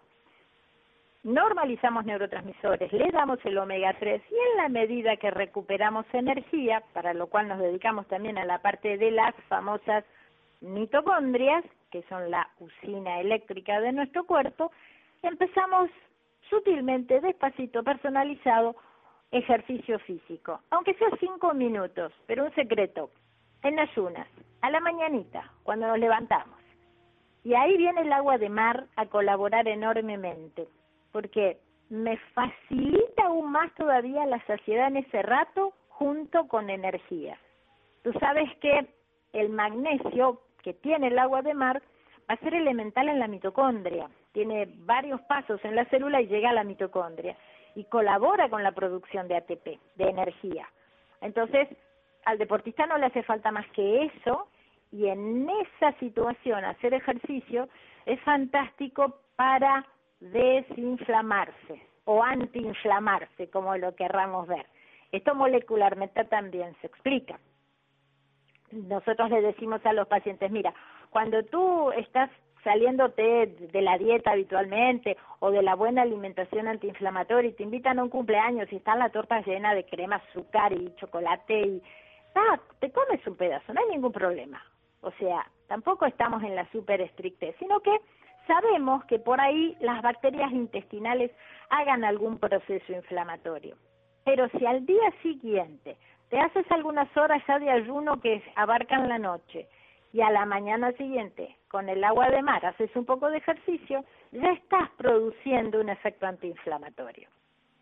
normalizamos 1.27 2.05
neurotransmisores, 2.05 2.91
le 2.93 3.11
damos 3.11 3.39
el 3.43 3.57
omega 3.57 3.93
3 3.99 4.21
y 4.31 4.33
en 4.33 4.57
la 4.57 4.69
medida 4.69 5.17
que 5.17 5.29
recuperamos 5.29 6.05
energía, 6.13 6.81
para 6.93 7.13
lo 7.13 7.27
cual 7.27 7.49
nos 7.49 7.59
dedicamos 7.59 8.07
también 8.07 8.37
a 8.37 8.45
la 8.45 8.59
parte 8.59 8.97
de 8.97 9.11
las 9.11 9.35
famosas 9.49 10.05
mitocondrias, 10.61 11.65
que 11.91 12.01
son 12.03 12.31
la 12.31 12.49
usina 12.59 13.19
eléctrica 13.19 13.81
de 13.81 13.91
nuestro 13.91 14.25
cuerpo, 14.25 14.71
empezamos 15.21 15.89
sutilmente, 16.49 17.19
despacito, 17.19 17.83
personalizado, 17.83 18.77
ejercicio 19.31 19.99
físico, 19.99 20.61
aunque 20.71 20.93
sea 20.95 21.09
cinco 21.19 21.53
minutos, 21.53 22.13
pero 22.25 22.45
un 22.45 22.53
secreto, 22.55 23.09
en 23.63 23.79
ayunas, 23.79 24.27
a 24.61 24.69
la 24.69 24.79
mañanita, 24.79 25.51
cuando 25.63 25.87
nos 25.87 25.99
levantamos. 25.99 26.57
Y 27.43 27.53
ahí 27.53 27.77
viene 27.77 28.01
el 28.01 28.13
agua 28.13 28.37
de 28.37 28.49
mar 28.49 28.85
a 28.95 29.05
colaborar 29.05 29.67
enormemente 29.67 30.67
porque 31.11 31.57
me 31.89 32.17
facilita 32.33 33.25
aún 33.25 33.51
más 33.51 33.73
todavía 33.75 34.25
la 34.25 34.45
saciedad 34.45 34.87
en 34.87 34.97
ese 34.97 35.21
rato 35.21 35.73
junto 35.89 36.47
con 36.47 36.69
energía. 36.69 37.37
Tú 38.03 38.11
sabes 38.19 38.49
que 38.59 38.87
el 39.33 39.49
magnesio 39.49 40.41
que 40.61 40.73
tiene 40.73 41.07
el 41.07 41.19
agua 41.19 41.41
de 41.41 41.53
mar 41.53 41.81
va 42.29 42.33
a 42.33 42.39
ser 42.39 42.53
elemental 42.53 43.07
en 43.07 43.19
la 43.19 43.27
mitocondria, 43.27 44.09
tiene 44.33 44.67
varios 44.79 45.21
pasos 45.21 45.63
en 45.63 45.75
la 45.75 45.85
célula 45.85 46.21
y 46.21 46.27
llega 46.27 46.49
a 46.49 46.53
la 46.53 46.63
mitocondria 46.63 47.37
y 47.77 47.83
colabora 47.83 48.49
con 48.49 48.63
la 48.63 48.71
producción 48.71 49.27
de 49.27 49.35
ATP, 49.35 49.79
de 49.97 50.09
energía. 50.09 50.67
Entonces, 51.21 51.67
al 52.25 52.39
deportista 52.39 52.87
no 52.87 52.97
le 52.97 53.05
hace 53.05 53.21
falta 53.21 53.51
más 53.51 53.67
que 53.67 54.05
eso 54.05 54.47
y 54.91 55.05
en 55.05 55.47
esa 55.47 55.91
situación 55.99 56.65
hacer 56.65 56.95
ejercicio 56.95 57.69
es 58.07 58.19
fantástico 58.21 59.19
para 59.35 59.85
desinflamarse 60.19 61.87
o 62.05 62.23
antiinflamarse, 62.23 63.51
como 63.51 63.77
lo 63.77 63.93
querramos 63.95 64.47
ver. 64.47 64.65
Esto 65.11 65.35
molecularmente 65.35 66.25
también 66.25 66.75
se 66.81 66.87
explica. 66.87 67.39
Nosotros 68.71 69.29
le 69.29 69.41
decimos 69.41 69.85
a 69.85 69.93
los 69.93 70.07
pacientes, 70.07 70.49
mira, 70.49 70.73
cuando 71.11 71.43
tú 71.43 71.91
estás 71.91 72.31
saliéndote 72.63 73.47
de 73.47 73.81
la 73.81 73.97
dieta 73.97 74.31
habitualmente 74.31 75.17
o 75.39 75.51
de 75.51 75.61
la 75.61 75.75
buena 75.75 76.01
alimentación 76.01 76.67
antiinflamatoria 76.67 77.49
y 77.49 77.53
te 77.53 77.63
invitan 77.63 77.99
a 77.99 78.03
un 78.03 78.09
cumpleaños 78.09 78.71
y 78.71 78.77
está 78.77 78.95
la 78.95 79.09
torta 79.09 79.41
llena 79.41 79.73
de 79.73 79.85
crema, 79.85 80.17
azúcar 80.17 80.73
y 80.73 80.93
chocolate 80.95 81.61
y 81.61 81.83
ah, 82.35 82.59
te 82.79 82.91
comes 82.91 83.25
un 83.25 83.35
pedazo, 83.35 83.73
no 83.73 83.81
hay 83.81 83.89
ningún 83.89 84.11
problema. 84.11 84.61
O 85.01 85.11
sea, 85.11 85.45
tampoco 85.67 86.05
estamos 86.05 86.43
en 86.43 86.55
la 86.55 86.69
super 86.71 87.01
estrictez, 87.01 87.55
sino 87.59 87.79
que 87.81 87.95
sabemos 88.47 89.03
que 89.05 89.19
por 89.19 89.39
ahí 89.39 89.75
las 89.79 90.01
bacterias 90.01 90.51
intestinales 90.51 91.31
hagan 91.69 92.03
algún 92.03 92.39
proceso 92.39 92.91
inflamatorio. 92.93 93.75
Pero 94.23 94.49
si 94.49 94.65
al 94.65 94.85
día 94.85 95.11
siguiente 95.21 95.97
te 96.29 96.39
haces 96.39 96.69
algunas 96.71 97.15
horas 97.15 97.41
ya 97.47 97.59
de 97.59 97.69
ayuno 97.69 98.19
que 98.19 98.41
abarcan 98.55 99.07
la 99.07 99.17
noche 99.17 99.67
y 100.13 100.21
a 100.21 100.31
la 100.31 100.45
mañana 100.45 100.91
siguiente 100.93 101.55
con 101.69 101.89
el 101.89 102.03
agua 102.03 102.29
de 102.29 102.41
mar 102.41 102.65
haces 102.65 102.89
un 102.95 103.05
poco 103.05 103.29
de 103.29 103.37
ejercicio, 103.37 104.03
ya 104.31 104.51
estás 104.51 104.89
produciendo 104.97 105.79
un 105.79 105.89
efecto 105.89 106.25
antiinflamatorio. 106.25 107.29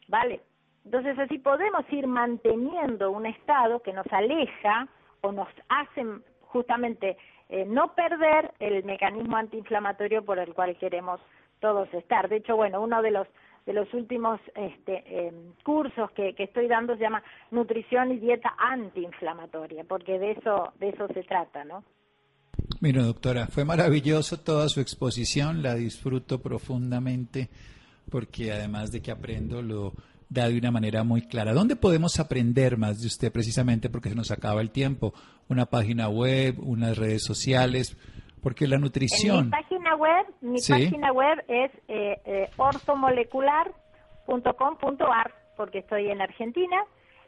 ¿Vale? 0.07 0.41
Entonces 0.85 1.17
así 1.17 1.39
podemos 1.39 1.81
ir 1.91 2.05
manteniendo 2.07 3.11
un 3.11 3.25
estado 3.25 3.81
que 3.81 3.93
nos 3.93 4.05
aleja 4.11 4.87
o 5.21 5.31
nos 5.31 5.49
hace 5.67 6.05
justamente 6.41 7.17
eh, 7.49 7.65
no 7.65 7.93
perder 7.95 8.53
el 8.59 8.83
mecanismo 8.83 9.35
antiinflamatorio 9.37 10.23
por 10.23 10.39
el 10.39 10.53
cual 10.53 10.77
queremos 10.77 11.19
todos 11.59 11.91
estar. 11.93 12.29
De 12.29 12.37
hecho, 12.37 12.55
bueno, 12.55 12.81
uno 12.81 13.01
de 13.01 13.11
los 13.11 13.27
de 13.65 13.73
los 13.73 13.91
últimos 13.95 14.39
este, 14.53 15.27
em, 15.27 15.53
cursos 15.63 16.11
que, 16.11 16.35
que, 16.35 16.43
estoy 16.43 16.67
dando 16.67 16.93
se 16.95 17.01
llama 17.01 17.23
nutrición 17.49 18.11
y 18.11 18.17
dieta 18.17 18.53
antiinflamatoria, 18.59 19.83
porque 19.85 20.19
de 20.19 20.31
eso 20.33 20.71
de 20.75 20.89
eso 20.89 21.07
se 21.07 21.23
trata, 21.23 21.63
¿no? 21.63 21.83
Mira, 22.85 23.01
doctora, 23.01 23.47
fue 23.47 23.65
maravilloso 23.65 24.37
toda 24.37 24.69
su 24.69 24.79
exposición, 24.79 25.63
la 25.63 25.73
disfruto 25.73 26.39
profundamente, 26.39 27.49
porque 28.11 28.51
además 28.51 28.91
de 28.91 29.01
que 29.01 29.09
aprendo 29.09 29.63
lo 29.63 29.93
da 30.29 30.49
de 30.49 30.59
una 30.59 30.69
manera 30.69 31.03
muy 31.03 31.23
clara. 31.23 31.55
¿Dónde 31.55 31.75
podemos 31.75 32.19
aprender 32.19 32.77
más 32.77 33.01
de 33.01 33.07
usted 33.07 33.31
precisamente 33.31 33.89
porque 33.89 34.09
se 34.09 34.15
nos 34.15 34.29
acaba 34.29 34.61
el 34.61 34.69
tiempo? 34.69 35.15
Una 35.49 35.65
página 35.65 36.09
web, 36.09 36.57
unas 36.59 36.95
redes 36.95 37.23
sociales, 37.23 37.97
porque 38.43 38.67
la 38.67 38.77
nutrición... 38.77 39.45
mi 39.45 39.51
página 39.51 39.95
web, 39.95 40.27
mi 40.41 40.59
página 40.61 41.11
web 41.11 41.43
es 41.47 41.71
eh, 41.87 42.21
eh, 42.23 42.51
ortomolecular.com.ar 42.55 45.33
porque 45.57 45.79
estoy 45.79 46.11
en 46.11 46.21
Argentina. 46.21 46.77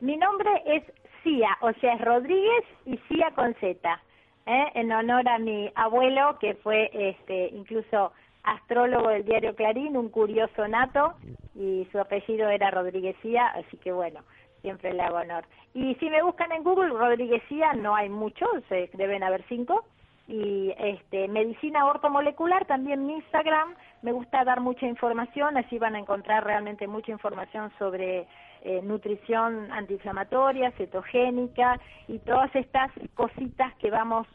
Mi 0.01 0.17
nombre 0.17 0.51
es 0.67 0.83
Cía, 1.23 1.57
o 1.61 1.73
sea, 1.81 1.95
es 1.95 2.01
Rodríguez 2.01 2.63
y 2.85 2.95
Cía 3.07 3.31
con 3.33 3.55
Z, 3.55 4.03
¿eh? 4.47 4.71
en 4.73 4.91
honor 4.91 5.27
a 5.27 5.37
mi 5.37 5.71
abuelo, 5.75 6.37
que 6.39 6.55
fue 6.55 6.89
este, 6.93 7.49
incluso 7.49 8.13
astrólogo 8.43 9.09
del 9.09 9.25
diario 9.25 9.55
Clarín, 9.55 9.97
un 9.97 10.09
curioso 10.09 10.67
nato, 10.67 11.13
y 11.53 11.87
su 11.91 11.99
apellido 11.99 12.49
era 12.49 12.71
Rodríguez 12.71 13.15
Cía, 13.21 13.47
así 13.47 13.77
que 13.77 13.91
bueno, 13.91 14.21
siempre 14.61 14.93
le 14.93 15.03
hago 15.03 15.17
honor. 15.17 15.43
Y 15.73 15.95
si 15.95 16.09
me 16.09 16.23
buscan 16.23 16.51
en 16.53 16.63
Google, 16.63 16.89
Rodríguez 16.89 17.43
Cía, 17.49 17.73
no 17.73 17.95
hay 17.95 18.09
muchos, 18.09 18.49
deben 18.69 19.23
haber 19.23 19.43
cinco, 19.49 19.83
y 20.27 20.73
este, 20.77 21.27
medicina 21.27 21.85
ortomolecular, 21.85 22.65
también 22.65 23.05
mi 23.05 23.15
Instagram, 23.15 23.75
me 24.01 24.11
gusta 24.11 24.43
dar 24.43 24.59
mucha 24.61 24.85
información, 24.85 25.57
así 25.57 25.77
van 25.77 25.95
a 25.95 25.99
encontrar 25.99 26.45
realmente 26.45 26.87
mucha 26.87 27.11
información 27.11 27.71
sobre 27.79 28.27
eh, 28.63 28.81
nutrición 28.83 29.71
antiinflamatoria, 29.71 30.71
cetogénica 30.71 31.79
y 32.07 32.19
todas 32.19 32.53
estas 32.55 32.91
cositas 33.13 33.73
que 33.75 33.89
vamos 33.89 34.27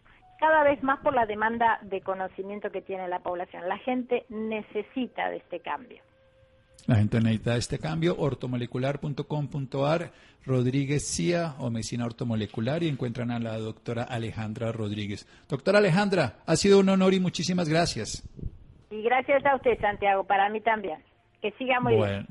cada 0.43 0.65
vez 0.65 0.83
más 0.83 0.99
por 0.99 1.15
la 1.15 1.25
demanda 1.25 1.79
de 1.83 2.01
conocimiento 2.01 2.73
que 2.73 2.83
tiene 2.83 3.07
la 3.07 3.21
población. 3.21 3.69
La 3.69 3.79
gente 3.79 4.27
necesita 4.29 5.31
de 5.31 5.37
este 5.37 5.61
cambio. 5.61 6.03
La 6.89 6.97
gente 6.97 7.21
necesita 7.21 7.55
este 7.55 7.79
cambio, 7.79 8.17
ortomolecular.com.ar, 8.19 10.11
Rodríguez 10.45 11.07
Cía 11.07 11.55
o 11.61 11.71
Medicina 11.71 12.07
Ortomolecular 12.07 12.83
y 12.83 12.89
encuentran 12.89 13.31
a 13.31 13.39
la 13.39 13.57
doctora 13.57 14.03
Alejandra 14.03 14.73
Rodríguez. 14.73 15.29
Doctora 15.49 15.79
Alejandra, 15.79 16.39
ha 16.45 16.57
sido 16.57 16.81
un 16.81 16.89
honor 16.89 17.15
y 17.15 17.21
muchísimas 17.21 17.69
gracias. 17.69 18.29
Y 18.91 19.01
gracias 19.05 19.47
a 19.47 19.55
usted, 19.55 19.79
Santiago, 19.81 20.25
para 20.25 20.49
mí 20.49 20.61
también. 20.61 20.99
Que 21.41 21.53
siga 21.53 21.79
muy 21.79 21.95
bueno, 21.95 22.27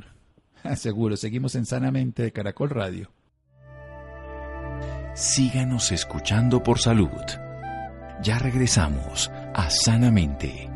Seguro, 0.75 1.15
seguimos 1.15 1.55
en 1.55 1.65
Sanamente 1.65 2.23
de 2.23 2.33
Caracol 2.33 2.71
Radio. 2.71 3.09
Síganos 5.13 5.93
escuchando 5.93 6.61
por 6.61 6.77
salud. 6.77 7.50
Ya 8.21 8.37
regresamos 8.37 9.31
a 9.55 9.71
Sanamente. 9.71 10.69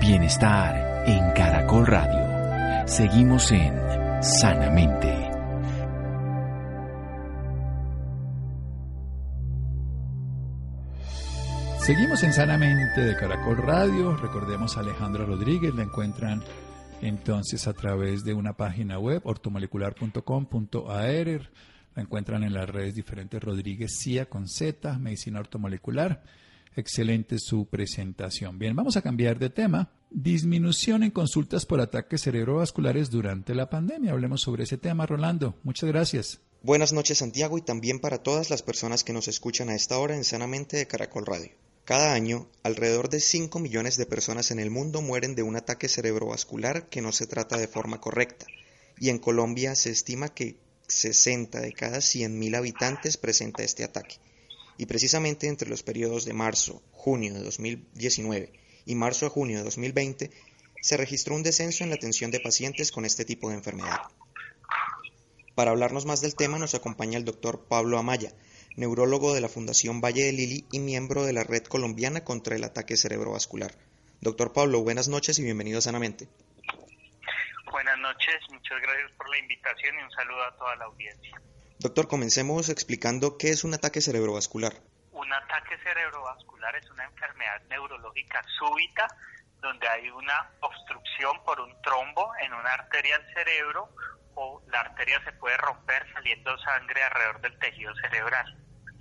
Bienestar 0.00 1.04
en 1.06 1.32
Caracol 1.32 1.86
Radio. 1.86 2.88
Seguimos 2.88 3.52
en 3.52 3.72
Sanamente. 4.20 5.30
Seguimos 11.78 12.24
en 12.24 12.32
Sanamente 12.32 13.00
de 13.00 13.14
Caracol 13.14 13.58
Radio. 13.58 14.16
Recordemos 14.16 14.76
a 14.76 14.80
Alejandra 14.80 15.24
Rodríguez. 15.24 15.72
La 15.72 15.84
encuentran 15.84 16.42
entonces 17.00 17.68
a 17.68 17.74
través 17.74 18.24
de 18.24 18.34
una 18.34 18.54
página 18.54 18.98
web, 18.98 19.20
ortomolecular.com.ar. 19.22 21.75
La 21.96 22.02
encuentran 22.02 22.44
en 22.44 22.52
las 22.52 22.68
redes 22.68 22.94
diferentes 22.94 23.42
Rodríguez 23.42 23.98
CIA 23.98 24.26
con 24.26 24.48
Z, 24.48 24.98
Medicina 24.98 25.40
Ortomolecular. 25.40 26.22
Excelente 26.76 27.38
su 27.38 27.68
presentación. 27.68 28.58
Bien, 28.58 28.76
vamos 28.76 28.98
a 28.98 29.02
cambiar 29.02 29.38
de 29.38 29.48
tema. 29.48 29.90
Disminución 30.10 31.04
en 31.04 31.10
consultas 31.10 31.64
por 31.64 31.80
ataques 31.80 32.20
cerebrovasculares 32.20 33.08
durante 33.08 33.54
la 33.54 33.70
pandemia. 33.70 34.12
Hablemos 34.12 34.42
sobre 34.42 34.64
ese 34.64 34.76
tema, 34.76 35.06
Rolando. 35.06 35.58
Muchas 35.62 35.88
gracias. 35.88 36.40
Buenas 36.60 36.92
noches, 36.92 37.16
Santiago, 37.16 37.56
y 37.56 37.62
también 37.62 37.98
para 37.98 38.22
todas 38.22 38.50
las 38.50 38.62
personas 38.62 39.02
que 39.02 39.14
nos 39.14 39.26
escuchan 39.26 39.70
a 39.70 39.74
esta 39.74 39.96
hora 39.96 40.14
en 40.14 40.24
Sanamente 40.24 40.76
de 40.76 40.86
Caracol 40.86 41.24
Radio. 41.24 41.52
Cada 41.86 42.12
año, 42.12 42.46
alrededor 42.62 43.08
de 43.08 43.20
5 43.20 43.58
millones 43.58 43.96
de 43.96 44.04
personas 44.04 44.50
en 44.50 44.58
el 44.58 44.70
mundo 44.70 45.00
mueren 45.00 45.34
de 45.34 45.44
un 45.44 45.56
ataque 45.56 45.88
cerebrovascular 45.88 46.90
que 46.90 47.00
no 47.00 47.12
se 47.12 47.26
trata 47.26 47.56
de 47.56 47.68
forma 47.68 48.02
correcta, 48.02 48.44
y 48.98 49.08
en 49.08 49.18
Colombia 49.18 49.74
se 49.74 49.90
estima 49.90 50.28
que 50.28 50.58
60 50.88 51.60
de 51.60 51.72
cada 51.72 51.98
100.000 51.98 52.56
habitantes 52.56 53.16
presenta 53.16 53.62
este 53.62 53.84
ataque 53.84 54.16
y 54.78 54.86
precisamente 54.86 55.48
entre 55.48 55.68
los 55.68 55.82
periodos 55.82 56.24
de 56.24 56.32
marzo, 56.32 56.82
junio 56.92 57.34
de 57.34 57.42
2019 57.42 58.52
y 58.84 58.94
marzo 58.94 59.26
a 59.26 59.30
junio 59.30 59.58
de 59.58 59.64
2020 59.64 60.30
se 60.80 60.96
registró 60.96 61.34
un 61.34 61.42
descenso 61.42 61.82
en 61.82 61.90
la 61.90 61.96
atención 61.96 62.30
de 62.30 62.40
pacientes 62.40 62.92
con 62.92 63.04
este 63.04 63.24
tipo 63.24 63.48
de 63.48 63.56
enfermedad. 63.56 64.00
Para 65.54 65.70
hablarnos 65.70 66.04
más 66.04 66.20
del 66.20 66.34
tema 66.34 66.58
nos 66.58 66.74
acompaña 66.74 67.18
el 67.18 67.24
doctor 67.24 67.64
Pablo 67.66 67.98
Amaya, 67.98 68.32
neurólogo 68.76 69.32
de 69.34 69.40
la 69.40 69.48
Fundación 69.48 70.00
Valle 70.00 70.24
de 70.24 70.32
Lili 70.32 70.66
y 70.70 70.80
miembro 70.80 71.24
de 71.24 71.32
la 71.32 71.44
Red 71.44 71.64
Colombiana 71.64 72.24
contra 72.24 72.56
el 72.56 72.64
Ataque 72.64 72.96
Cerebrovascular. 72.96 73.74
Doctor 74.20 74.52
Pablo, 74.52 74.82
buenas 74.82 75.08
noches 75.08 75.38
y 75.38 75.42
bienvenido 75.42 75.80
Sanamente. 75.80 76.28
Noches, 78.16 78.40
muchas 78.50 78.80
gracias 78.80 79.12
por 79.18 79.28
la 79.28 79.38
invitación 79.38 79.94
y 80.00 80.02
un 80.02 80.10
saludo 80.10 80.42
a 80.42 80.56
toda 80.56 80.74
la 80.76 80.86
audiencia. 80.86 81.38
Doctor, 81.80 82.08
comencemos 82.08 82.70
explicando 82.70 83.36
qué 83.36 83.50
es 83.50 83.62
un 83.62 83.74
ataque 83.74 84.00
cerebrovascular. 84.00 84.72
Un 85.12 85.30
ataque 85.30 85.76
cerebrovascular 85.84 86.74
es 86.76 86.90
una 86.90 87.04
enfermedad 87.04 87.60
neurológica 87.68 88.42
súbita 88.58 89.06
donde 89.60 89.86
hay 89.86 90.08
una 90.08 90.50
obstrucción 90.60 91.44
por 91.44 91.60
un 91.60 91.70
trombo 91.82 92.32
en 92.40 92.54
una 92.54 92.70
arteria 92.70 93.18
del 93.18 93.34
cerebro 93.34 93.90
o 94.34 94.62
la 94.68 94.80
arteria 94.80 95.22
se 95.22 95.32
puede 95.32 95.58
romper 95.58 96.10
saliendo 96.14 96.56
sangre 96.60 97.02
alrededor 97.02 97.42
del 97.42 97.58
tejido 97.58 97.94
cerebral, 97.96 98.56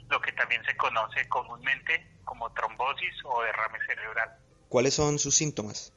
lo 0.09 0.19
que 0.19 0.33
también 0.33 0.61
se 0.65 0.75
conoce 0.75 1.25
comúnmente 1.29 2.05
como 2.25 2.51
trombosis 2.51 3.15
o 3.23 3.43
derrame 3.43 3.79
cerebral. 3.87 4.29
¿Cuáles 4.67 4.93
son 4.93 5.19
sus 5.19 5.35
síntomas? 5.35 5.93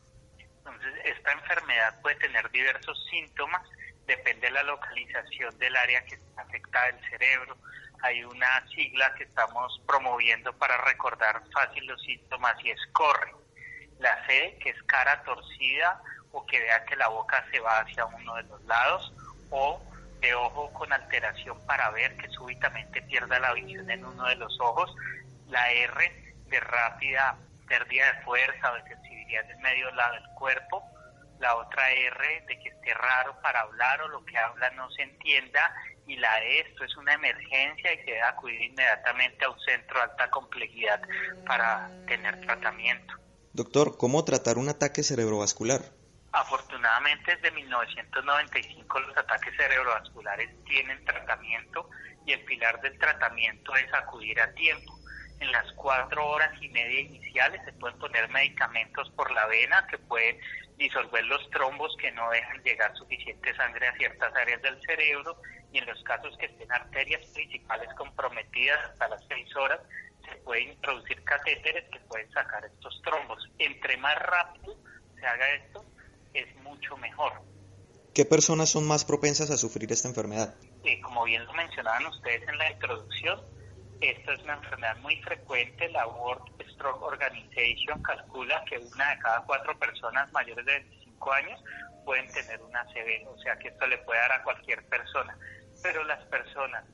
Entonces, 0.68 1.00
esta 1.04 1.32
enfermedad 1.32 2.00
puede 2.02 2.16
tener 2.16 2.50
diversos 2.50 3.06
síntomas 3.10 3.62
depende 4.08 4.46
de 4.46 4.52
la 4.52 4.62
localización 4.64 5.56
del 5.58 5.76
área 5.76 6.02
que 6.04 6.14
está 6.16 6.42
afectada 6.42 6.86
del 6.86 7.10
cerebro. 7.10 7.56
Hay 8.02 8.24
una 8.24 8.66
sigla 8.68 9.14
que 9.14 9.24
estamos 9.24 9.80
promoviendo 9.86 10.52
para 10.54 10.76
recordar 10.78 11.42
fácil 11.52 11.86
los 11.86 12.00
síntomas 12.02 12.56
y 12.64 12.70
es 12.70 12.80
corre. 12.92 13.32
La 13.98 14.26
C, 14.26 14.58
que 14.62 14.70
es 14.70 14.82
cara 14.84 15.22
torcida 15.24 16.00
o 16.32 16.44
que 16.46 16.58
vea 16.58 16.84
que 16.86 16.96
la 16.96 17.08
boca 17.08 17.44
se 17.50 17.60
va 17.60 17.80
hacia 17.80 18.06
uno 18.06 18.34
de 18.36 18.44
los 18.44 18.64
lados, 18.64 19.12
o 19.50 19.82
de 20.20 20.34
ojo 20.34 20.72
con 20.72 20.92
alteración 20.92 21.58
para 21.66 21.90
ver 21.90 22.16
que 22.16 22.28
súbitamente 22.30 23.02
pierda 23.02 23.38
la 23.38 23.52
visión 23.52 23.90
en 23.90 24.04
uno 24.04 24.26
de 24.26 24.36
los 24.36 24.58
ojos. 24.60 24.94
La 25.48 25.70
R, 25.70 26.34
de 26.46 26.60
rápida 26.60 27.36
pérdida 27.68 28.12
de 28.12 28.22
fuerza 28.22 28.72
o 28.72 28.74
de 28.76 28.82
sensibilidad 28.84 29.17
en 29.36 29.60
medio 29.60 29.90
lado 29.92 30.14
del 30.14 30.28
cuerpo 30.34 30.82
la 31.38 31.54
otra 31.56 31.90
R 31.90 32.44
de 32.46 32.58
que 32.58 32.68
esté 32.68 32.94
raro 32.94 33.40
para 33.42 33.60
hablar 33.60 34.02
o 34.02 34.08
lo 34.08 34.24
que 34.24 34.36
habla 34.36 34.70
no 34.70 34.90
se 34.90 35.02
entienda 35.02 35.72
y 36.06 36.16
la 36.16 36.42
E, 36.42 36.60
esto 36.60 36.84
es 36.84 36.96
una 36.96 37.14
emergencia 37.14 37.92
y 37.92 37.98
que 37.98 38.12
debe 38.12 38.22
acudir 38.22 38.60
inmediatamente 38.62 39.44
a 39.44 39.50
un 39.50 39.60
centro 39.60 39.98
de 39.98 40.04
alta 40.04 40.30
complejidad 40.30 41.00
para 41.46 41.90
tener 42.06 42.40
tratamiento. 42.40 43.14
Doctor, 43.52 43.96
¿cómo 43.96 44.24
tratar 44.24 44.58
un 44.58 44.68
ataque 44.68 45.02
cerebrovascular? 45.02 45.82
Afortunadamente 46.32 47.36
desde 47.36 47.50
1995 47.52 49.00
los 49.00 49.16
ataques 49.16 49.54
cerebrovasculares 49.56 50.50
tienen 50.64 51.04
tratamiento 51.04 51.88
y 52.26 52.32
el 52.32 52.44
pilar 52.44 52.80
del 52.80 52.98
tratamiento 52.98 53.74
es 53.76 53.92
acudir 53.94 54.40
a 54.40 54.52
tiempo 54.52 54.97
en 55.40 55.52
las 55.52 55.70
cuatro 55.72 56.26
horas 56.26 56.50
y 56.60 56.68
media 56.68 57.00
iniciales 57.00 57.60
se 57.64 57.72
pueden 57.74 57.98
poner 57.98 58.28
medicamentos 58.30 59.10
por 59.10 59.30
la 59.32 59.46
vena 59.46 59.86
que 59.86 59.98
pueden 59.98 60.38
disolver 60.76 61.24
los 61.24 61.48
trombos 61.50 61.96
que 62.00 62.10
no 62.12 62.30
dejan 62.30 62.62
llegar 62.62 62.96
suficiente 62.96 63.54
sangre 63.56 63.88
a 63.88 63.96
ciertas 63.96 64.34
áreas 64.34 64.62
del 64.62 64.80
cerebro 64.82 65.40
y 65.72 65.78
en 65.78 65.86
los 65.86 66.02
casos 66.04 66.36
que 66.38 66.46
estén 66.46 66.70
arterias 66.72 67.24
principales 67.34 67.88
comprometidas 67.94 68.78
hasta 68.90 69.08
las 69.08 69.24
seis 69.28 69.54
horas 69.56 69.80
se 70.28 70.36
pueden 70.38 70.70
introducir 70.70 71.22
catéteres 71.24 71.84
que 71.90 72.00
pueden 72.00 72.30
sacar 72.32 72.64
estos 72.64 73.00
trombos. 73.02 73.48
Entre 73.58 73.96
más 73.96 74.16
rápido 74.16 74.76
se 75.18 75.26
haga 75.26 75.54
esto, 75.54 75.84
es 76.34 76.54
mucho 76.56 76.96
mejor. 76.96 77.32
¿Qué 78.14 78.24
personas 78.24 78.70
son 78.70 78.86
más 78.86 79.04
propensas 79.04 79.50
a 79.50 79.56
sufrir 79.56 79.90
esta 79.92 80.08
enfermedad? 80.08 80.54
Eh, 80.84 81.00
como 81.00 81.24
bien 81.24 81.44
lo 81.44 81.52
mencionaban 81.54 82.06
ustedes 82.06 82.46
en 82.48 82.58
la 82.58 82.70
introducción, 82.70 83.40
esta 84.00 84.32
es 84.34 84.42
una 84.42 84.54
enfermedad 84.54 84.96
muy 84.98 85.16
frecuente. 85.22 85.88
La 85.90 86.06
World 86.06 86.44
Stroke 86.72 87.02
Organization 87.02 88.02
calcula 88.02 88.64
que 88.64 88.78
una 88.78 89.10
de 89.10 89.18
cada 89.18 89.40
cuatro 89.42 89.78
personas 89.78 90.32
mayores 90.32 90.64
de 90.64 90.72
25 90.72 91.32
años 91.32 91.64
pueden 92.04 92.30
tener 92.32 92.60
una 92.62 92.80
ACV, 92.80 93.28
o 93.28 93.38
sea 93.38 93.58
que 93.58 93.68
esto 93.68 93.86
le 93.86 93.98
puede 93.98 94.20
dar 94.20 94.32
a 94.32 94.42
cualquier 94.42 94.84
persona. 94.86 95.36
Pero 95.82 96.04
las 96.04 96.24
personas 96.26 96.84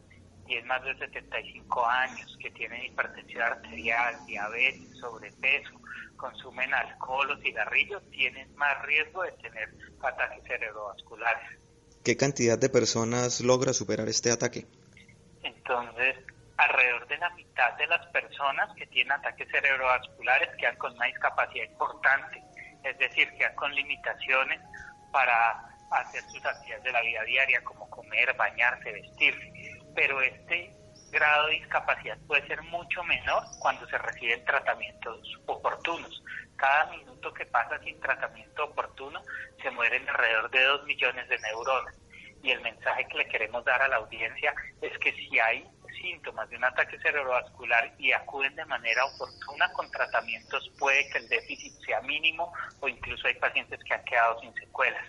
tienen 0.47 0.67
más 0.67 0.83
de 0.85 0.97
75 0.99 1.87
años, 1.87 2.37
que 2.40 2.51
tienen 2.51 2.85
hipertensión 2.85 3.43
arterial, 3.43 4.14
diabetes, 4.27 4.99
sobrepeso, 4.99 5.81
consumen 6.16 6.72
alcohol 6.74 7.31
o 7.31 7.37
cigarrillos, 7.39 8.03
tienen 8.11 8.55
más 8.57 8.83
riesgo 8.83 9.22
de 9.22 9.33
tener 9.33 9.74
ataques 10.03 10.45
cerebrovasculares. 10.45 11.59
¿Qué 12.03 12.16
cantidad 12.16 12.59
de 12.59 12.68
personas 12.68 13.41
logra 13.41 13.72
superar 13.72 14.09
este 14.09 14.31
ataque? 14.31 14.66
Entonces, 15.43 16.16
alrededor 16.57 17.07
de 17.09 17.18
la 17.18 17.30
mitad 17.30 17.72
de 17.74 17.86
las 17.86 18.07
personas 18.09 18.74
que 18.76 18.86
tienen 18.86 19.12
ataques 19.12 19.48
cerebrovasculares 19.50 20.50
quedan 20.57 20.76
con 20.76 20.92
una 20.94 21.07
discapacidad 21.07 21.64
importante, 21.64 22.42
es 22.82 22.98
decir, 22.98 23.32
quedan 23.36 23.55
con 23.55 23.74
limitaciones 23.74 24.61
para 25.12 25.74
hacer 25.90 26.22
sus 26.24 26.44
actividades 26.44 26.84
de 26.84 26.92
la 26.92 27.02
vida 27.02 27.22
diaria, 27.22 27.62
como 27.64 27.88
comer, 27.90 28.34
bañarse, 28.36 28.92
vestirse. 28.92 29.52
Pero 29.94 30.20
este 30.20 30.74
grado 31.11 31.46
de 31.46 31.55
discapacidad 31.55 32.18
puede 32.26 32.46
ser 32.46 32.61
mucho 32.62 33.02
menor 33.05 33.44
cuando 33.61 33.86
se 33.86 33.98
reciben 33.98 34.44
tratamientos 34.44 35.40
oportunos. 35.46 36.22
Cada 36.57 36.86
minuto 36.90 37.32
que 37.32 37.46
pasa 37.46 37.78
sin 37.80 37.98
tratamiento 38.00 38.64
oportuno 38.64 39.22
se 39.62 39.70
mueren 39.70 40.09
alrededor 40.09 40.50
de 40.50 40.62
2 40.64 40.84
millones 40.84 41.28
de 41.28 41.38
neuronas. 41.38 41.94
Y 42.42 42.50
el 42.50 42.61
mensaje 42.61 43.07
que 43.09 43.18
le 43.18 43.28
queremos 43.28 43.64
dar 43.64 43.80
a 43.80 43.88
la 43.88 43.96
audiencia 43.96 44.55
es 44.82 44.98
que 44.98 45.12
si 45.12 45.38
hay 45.38 45.66
síntomas 46.01 46.49
de 46.51 46.57
un 46.57 46.64
ataque 46.64 46.99
cerebrovascular 46.99 47.95
y 47.99 48.12
acuden 48.12 48.55
de 48.55 48.64
manera 48.64 49.05
oportuna 49.05 49.72
con 49.72 49.90
tratamientos, 49.90 50.70
puede 50.78 51.09
que 51.11 51.18
el 51.18 51.28
déficit 51.28 51.72
sea 51.84 52.01
mínimo 52.03 52.53
o 52.80 52.88
incluso 52.88 53.26
hay 53.26 53.34
pacientes 53.34 53.80
que 53.84 53.95
han 53.95 54.05
quedado 54.05 54.40
sin 54.40 54.55
secuelas. 54.55 55.05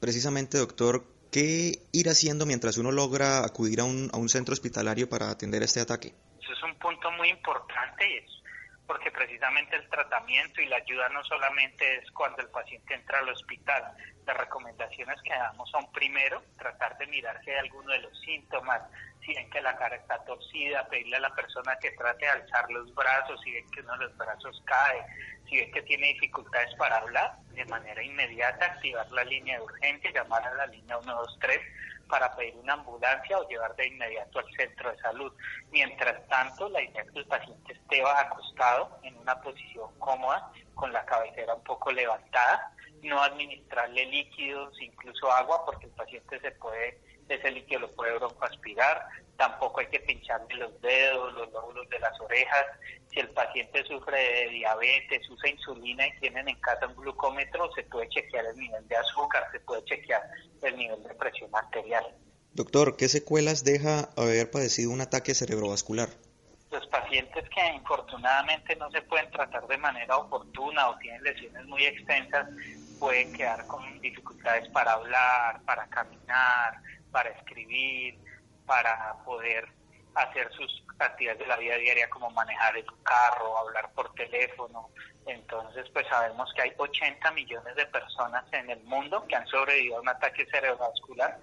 Precisamente, 0.00 0.58
doctor, 0.58 1.04
¿qué 1.32 1.72
ir 1.92 2.08
haciendo 2.08 2.46
mientras 2.46 2.78
uno 2.78 2.92
logra 2.92 3.44
acudir 3.44 3.80
a 3.80 3.84
un, 3.84 4.10
a 4.12 4.16
un 4.16 4.28
centro 4.28 4.52
hospitalario 4.52 5.08
para 5.08 5.30
atender 5.30 5.62
este 5.62 5.80
ataque? 5.80 6.14
Eso 6.40 6.52
es 6.52 6.62
un 6.62 6.78
punto 6.78 7.10
muy 7.12 7.28
importante 7.28 8.08
y 8.08 8.18
es 8.18 8.38
porque 8.88 9.10
precisamente 9.10 9.76
el 9.76 9.86
tratamiento 9.90 10.62
y 10.62 10.66
la 10.66 10.76
ayuda 10.76 11.10
no 11.10 11.22
solamente 11.24 11.98
es 11.98 12.10
cuando 12.10 12.40
el 12.40 12.48
paciente 12.48 12.94
entra 12.94 13.18
al 13.18 13.28
hospital. 13.28 13.84
Las 14.26 14.34
recomendaciones 14.34 15.20
que 15.22 15.34
damos 15.34 15.70
son 15.70 15.92
primero 15.92 16.42
tratar 16.56 16.96
de 16.96 17.06
mirar 17.06 17.38
si 17.44 17.50
hay 17.50 17.58
alguno 17.58 17.92
de 17.92 17.98
los 17.98 18.18
síntomas, 18.22 18.80
si 19.28 19.34
ven 19.34 19.50
que 19.50 19.60
la 19.60 19.76
cara 19.76 19.94
está 19.94 20.24
torcida, 20.24 20.88
pedirle 20.88 21.16
a 21.16 21.20
la 21.20 21.34
persona 21.34 21.76
que 21.80 21.90
trate 21.90 22.24
de 22.24 22.32
alzar 22.32 22.70
los 22.70 22.94
brazos, 22.94 23.38
si 23.44 23.52
ven 23.52 23.70
que 23.70 23.80
uno 23.80 23.92
de 23.98 24.06
los 24.06 24.16
brazos 24.16 24.62
cae, 24.64 25.04
si 25.46 25.58
ven 25.58 25.70
que 25.70 25.82
tiene 25.82 26.14
dificultades 26.14 26.74
para 26.76 26.96
hablar, 26.96 27.36
de 27.50 27.64
manera 27.66 28.02
inmediata 28.02 28.64
activar 28.64 29.06
la 29.10 29.24
línea 29.24 29.58
de 29.58 29.64
urgencia, 29.64 30.10
llamar 30.12 30.46
a 30.46 30.54
la 30.54 30.66
línea 30.66 30.98
123 31.02 31.60
para 32.08 32.34
pedir 32.36 32.56
una 32.56 32.72
ambulancia 32.72 33.38
o 33.38 33.46
llevar 33.50 33.76
de 33.76 33.88
inmediato 33.88 34.38
al 34.38 34.50
centro 34.56 34.90
de 34.90 34.98
salud. 34.98 35.30
Mientras 35.70 36.26
tanto, 36.28 36.70
la 36.70 36.80
idea 36.80 37.02
es 37.02 37.10
que 37.10 37.18
el 37.18 37.26
paciente 37.26 37.74
esté 37.74 38.02
acostado 38.02 38.98
en 39.02 39.14
una 39.18 39.38
posición 39.42 39.90
cómoda, 39.98 40.50
con 40.74 40.90
la 40.90 41.04
cabecera 41.04 41.54
un 41.54 41.64
poco 41.64 41.92
levantada, 41.92 42.72
no 43.02 43.20
administrarle 43.22 44.06
líquidos, 44.06 44.80
incluso 44.80 45.30
agua, 45.30 45.66
porque 45.66 45.84
el 45.84 45.92
paciente 45.92 46.40
se 46.40 46.50
puede, 46.52 46.98
ese 47.34 47.50
líquido 47.50 47.80
lo 47.80 47.92
puede 47.92 48.14
broncoaspirar, 48.18 49.06
tampoco 49.36 49.80
hay 49.80 49.86
que 49.86 50.00
pincharle 50.00 50.54
los 50.56 50.80
dedos, 50.80 51.32
los 51.34 51.52
lóbulos 51.52 51.88
de 51.88 51.98
las 51.98 52.18
orejas. 52.20 52.66
Si 53.12 53.20
el 53.20 53.28
paciente 53.30 53.84
sufre 53.84 54.18
de 54.18 54.48
diabetes, 54.50 55.28
usa 55.30 55.50
insulina 55.50 56.06
y 56.06 56.20
tienen 56.20 56.48
en 56.48 56.60
casa 56.60 56.86
un 56.86 56.96
glucómetro, 56.96 57.70
se 57.74 57.82
puede 57.84 58.08
chequear 58.08 58.46
el 58.46 58.56
nivel 58.56 58.86
de 58.88 58.96
azúcar, 58.96 59.46
se 59.52 59.60
puede 59.60 59.84
chequear 59.84 60.22
el 60.62 60.76
nivel 60.76 61.02
de 61.02 61.14
presión 61.14 61.50
arterial. 61.54 62.04
Doctor, 62.52 62.96
¿qué 62.96 63.08
secuelas 63.08 63.64
deja 63.64 64.08
haber 64.16 64.50
padecido 64.50 64.90
un 64.90 65.00
ataque 65.00 65.34
cerebrovascular? 65.34 66.08
Los 66.70 66.86
pacientes 66.88 67.44
que 67.48 67.66
infortunadamente 67.74 68.76
no 68.76 68.90
se 68.90 69.00
pueden 69.02 69.30
tratar 69.30 69.66
de 69.68 69.78
manera 69.78 70.18
oportuna 70.18 70.90
o 70.90 70.98
tienen 70.98 71.22
lesiones 71.22 71.64
muy 71.66 71.86
extensas 71.86 72.46
pueden 72.98 73.32
quedar 73.32 73.66
con 73.66 74.00
dificultades 74.00 74.68
para 74.70 74.92
hablar, 74.92 75.60
para 75.64 75.86
caminar, 75.88 76.82
para 77.10 77.30
escribir, 77.30 78.18
para 78.66 79.14
poder 79.24 79.68
hacer 80.14 80.50
sus 80.52 80.84
actividades 80.98 81.40
de 81.40 81.46
la 81.46 81.56
vida 81.56 81.76
diaria 81.76 82.10
como 82.10 82.30
manejar 82.30 82.76
el 82.76 82.86
carro, 83.02 83.58
hablar 83.58 83.90
por 83.92 84.12
teléfono. 84.14 84.90
Entonces, 85.26 85.88
pues 85.92 86.06
sabemos 86.08 86.52
que 86.54 86.62
hay 86.62 86.72
80 86.76 87.30
millones 87.32 87.74
de 87.76 87.86
personas 87.86 88.44
en 88.52 88.70
el 88.70 88.82
mundo 88.84 89.24
que 89.26 89.36
han 89.36 89.46
sobrevivido 89.46 89.98
a 89.98 90.00
un 90.00 90.08
ataque 90.08 90.46
cerebrovascular 90.46 91.38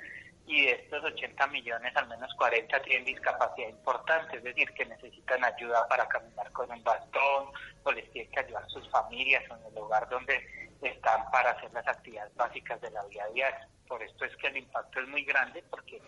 y 0.47 0.66
de 0.66 0.72
estos 0.74 1.03
80 1.03 1.47
millones, 1.47 1.95
al 1.95 2.07
menos 2.07 2.32
40 2.36 2.80
tienen 2.84 3.05
discapacidad 3.05 3.68
importante, 3.68 4.38
es 4.38 4.43
decir, 4.43 4.72
que 4.74 4.86
necesitan 4.86 5.43
ayuda 5.43 5.88
para 5.88 6.07
caminar 6.07 6.51
con 6.51 6.70
un 6.72 6.84
bastón 6.84 7.47
o 7.84 7.91
les 7.91 8.09
tienen 8.11 8.32
que 8.32 8.39
ayudar 8.41 8.63
sus 8.70 8.88
familias 8.89 9.43
o 9.49 9.55
en 9.55 9.66
el 9.66 9.76
lugar 9.76 10.07
donde 10.09 10.45
están 10.82 11.30
para 11.32 11.51
hacer 11.51 11.74
las 11.74 11.88
actividades 11.88 12.36
básicas 12.36 12.80
de 12.82 12.91
la 12.91 13.03
vida 13.05 13.28
diaria. 13.34 13.70
Por 13.88 14.01
esto 14.03 14.25
es 14.25 14.36
que 14.38 14.47
el 14.47 14.57
impacto 14.57 14.99
es 14.99 15.07
muy 15.07 15.23
grande 15.23 15.63
porque 15.69 16.01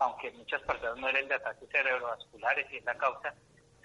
aunque 0.00 0.30
muchas 0.32 0.62
personas 0.62 0.98
mueren 0.98 1.28
de 1.28 1.34
ataques 1.34 1.68
cerebrovasculares 1.70 2.66
y 2.72 2.76
es 2.76 2.84
la 2.84 2.96
causa 2.96 3.34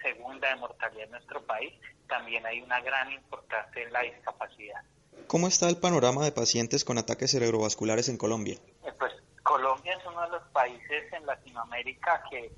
segunda 0.02 0.48
de 0.48 0.56
mortalidad 0.56 1.04
en 1.04 1.10
nuestro 1.10 1.42
país, 1.44 1.72
también 2.08 2.44
hay 2.46 2.60
una 2.60 2.80
gran 2.80 3.12
importancia 3.12 3.82
en 3.82 3.92
la 3.92 4.00
discapacidad. 4.00 4.82
¿Cómo 5.26 5.46
está 5.46 5.68
el 5.68 5.76
panorama 5.76 6.24
de 6.24 6.32
pacientes 6.32 6.84
con 6.84 6.98
ataques 6.98 7.30
cerebrovasculares 7.30 8.08
en 8.08 8.16
Colombia? 8.16 8.56
Eh, 8.84 8.92
pues 8.98 9.12
Colombia 9.42 9.96
es 9.96 10.06
uno 10.06 10.22
de 10.22 10.28
los 10.30 10.42
países 10.48 11.12
en 11.12 11.26
Latinoamérica 11.26 12.22
que 12.30 12.50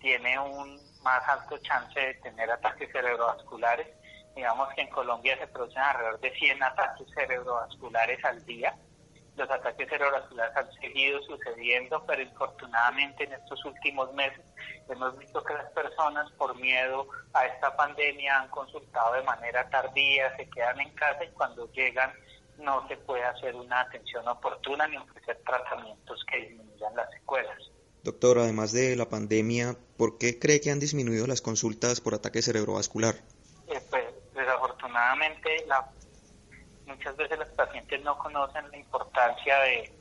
tiene 0.00 0.38
un 0.38 0.78
más 1.02 1.26
alto 1.28 1.58
chance 1.58 1.98
de 1.98 2.14
tener 2.14 2.50
ataques 2.50 2.90
cerebrovasculares. 2.92 3.86
Digamos 4.34 4.68
que 4.74 4.82
en 4.82 4.90
Colombia 4.90 5.38
se 5.38 5.46
producen 5.46 5.82
alrededor 5.82 6.20
de 6.20 6.34
100 6.34 6.62
ataques 6.62 7.08
cerebrovasculares 7.14 8.24
al 8.24 8.44
día 8.44 8.76
los 9.38 9.50
ataques 9.50 9.88
cerebrovasculares 9.88 10.56
han 10.56 10.72
seguido 10.74 11.22
sucediendo, 11.22 12.04
pero 12.06 12.22
infortunadamente 12.22 13.24
en 13.24 13.32
estos 13.32 13.64
últimos 13.64 14.12
meses 14.12 14.44
hemos 14.88 15.16
visto 15.16 15.42
que 15.44 15.54
las 15.54 15.70
personas 15.72 16.30
por 16.32 16.56
miedo 16.56 17.06
a 17.32 17.46
esta 17.46 17.74
pandemia 17.76 18.40
han 18.40 18.48
consultado 18.48 19.14
de 19.14 19.22
manera 19.22 19.68
tardía, 19.70 20.36
se 20.36 20.48
quedan 20.50 20.80
en 20.80 20.90
casa 20.94 21.24
y 21.24 21.28
cuando 21.28 21.70
llegan 21.72 22.12
no 22.58 22.86
se 22.88 22.96
puede 22.96 23.24
hacer 23.24 23.54
una 23.54 23.80
atención 23.80 24.26
oportuna 24.26 24.88
ni 24.88 24.96
ofrecer 24.96 25.40
tratamientos 25.46 26.24
que 26.24 26.38
disminuyan 26.38 26.96
las 26.96 27.10
secuelas. 27.12 27.70
Doctor, 28.02 28.38
además 28.38 28.72
de 28.72 28.96
la 28.96 29.08
pandemia, 29.08 29.76
¿por 29.96 30.18
qué 30.18 30.38
cree 30.38 30.60
que 30.60 30.70
han 30.70 30.80
disminuido 30.80 31.26
las 31.26 31.40
consultas 31.40 32.00
por 32.00 32.14
ataque 32.14 32.42
cerebrovascular? 32.42 33.14
Eh, 33.68 33.80
pues 33.90 34.04
desafortunadamente 34.34 35.64
la 35.66 35.88
muchas 36.88 37.16
veces 37.16 37.38
los 37.38 37.48
pacientes 37.50 38.02
no 38.02 38.18
conocen 38.18 38.70
la 38.70 38.76
importancia 38.76 39.58
de 39.60 39.92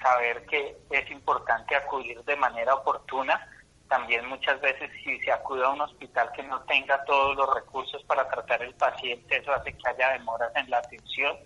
saber 0.00 0.44
que 0.46 0.76
es 0.90 1.10
importante 1.10 1.76
acudir 1.76 2.22
de 2.24 2.36
manera 2.36 2.74
oportuna. 2.74 3.48
También 3.88 4.26
muchas 4.26 4.60
veces 4.60 4.90
si 5.04 5.20
se 5.20 5.30
acude 5.30 5.64
a 5.64 5.68
un 5.68 5.82
hospital 5.82 6.32
que 6.34 6.42
no 6.42 6.62
tenga 6.62 7.04
todos 7.04 7.36
los 7.36 7.54
recursos 7.54 8.02
para 8.04 8.26
tratar 8.28 8.62
el 8.62 8.74
paciente, 8.74 9.36
eso 9.36 9.52
hace 9.52 9.72
que 9.76 9.88
haya 9.88 10.12
demoras 10.12 10.50
en 10.56 10.70
la 10.70 10.78
atención 10.78 11.36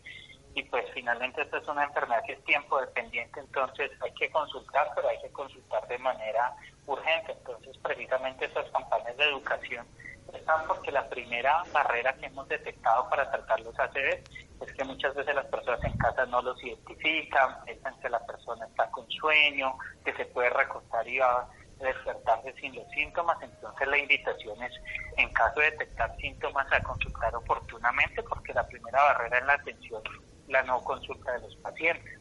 y 0.57 0.62
pues 0.62 0.87
finalmente 0.95 1.43
esta 1.43 1.59
es 1.59 1.68
una 1.68 1.84
enfermedad 1.84 2.22
que 2.24 2.32
es 2.32 2.45
tiempo 2.45 2.80
dependiente, 2.80 3.41
entonces 3.41 3.91
hay 4.01 4.11
que 4.14 4.30
consultar, 4.30 4.91
pero 4.95 5.07
hay 5.09 5.20
que 5.20 5.30
consultar 5.30 5.87
de 5.87 5.99
manera 5.99 6.55
urgente. 6.87 7.32
Entonces 7.32 7.76
precisamente 7.82 8.47
estas 8.47 8.70
campañas 8.70 9.14
de 9.18 9.24
educación 9.24 9.87
están 10.32 10.66
porque 10.66 10.91
la 10.91 11.07
primera 11.11 11.62
barrera 11.72 12.14
que 12.14 12.26
hemos 12.26 12.49
detectado 12.49 13.09
para 13.11 13.30
tratar 13.30 13.61
los 13.61 13.78
ACV 13.78 14.22
es 14.61 14.72
que 14.72 14.84
muchas 14.84 15.14
veces 15.14 15.34
las 15.34 15.46
personas 15.46 15.84
en 15.84 15.96
casa 15.98 16.24
no 16.26 16.40
los 16.42 16.62
identifican, 16.62 17.64
piensan 17.64 17.98
que 18.00 18.09
la 18.09 18.24
persona 18.26 18.66
está 18.66 18.90
con 18.90 19.09
sueño, 19.11 19.76
que 20.04 20.14
se 20.14 20.24
puede 20.26 20.50
recostar 20.50 21.07
y 21.07 21.18
va 21.18 21.40
a 21.40 21.48
despertarse 21.84 22.54
sin 22.61 22.74
los 22.74 22.88
síntomas. 22.90 23.36
Entonces 23.42 23.86
la 23.86 23.98
invitación 23.98 24.62
es, 24.62 24.72
en 25.18 25.32
caso 25.32 25.61
de 25.61 25.70
detectar 25.72 26.16
síntomas, 26.18 26.66
a 26.72 26.82
consultar 26.82 27.34
oportunamente, 27.34 28.22
porque 28.22 28.54
la 28.54 28.66
primera 28.66 29.02
barrera 29.02 29.38
es 29.38 29.46
la 29.46 29.52
atención, 29.54 30.02
la 30.48 30.62
no 30.62 30.80
consulta 30.82 31.32
de 31.32 31.40
los 31.40 31.57
pacientes. 31.57 32.18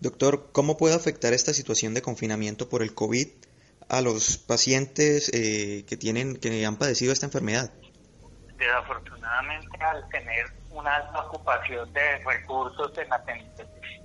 Doctor, 0.00 0.52
¿cómo 0.52 0.76
puede 0.76 0.94
afectar 0.94 1.32
esta 1.32 1.52
situación 1.52 1.94
de 1.94 2.02
confinamiento 2.02 2.68
por 2.68 2.82
el 2.82 2.94
COVID 2.94 3.28
a 3.88 4.00
los 4.00 4.38
pacientes 4.38 5.30
eh, 5.34 5.84
que 5.88 5.96
tienen 5.96 6.36
que 6.36 6.64
han 6.64 6.76
padecido 6.76 7.12
esta 7.12 7.26
enfermedad? 7.26 7.72
Desafortunadamente, 8.56 9.78
al 9.80 10.08
tener 10.08 10.46
una 10.78 10.96
alta 10.96 11.20
ocupación 11.20 11.92
de 11.92 12.18
recursos 12.18 12.96
en, 12.98 13.08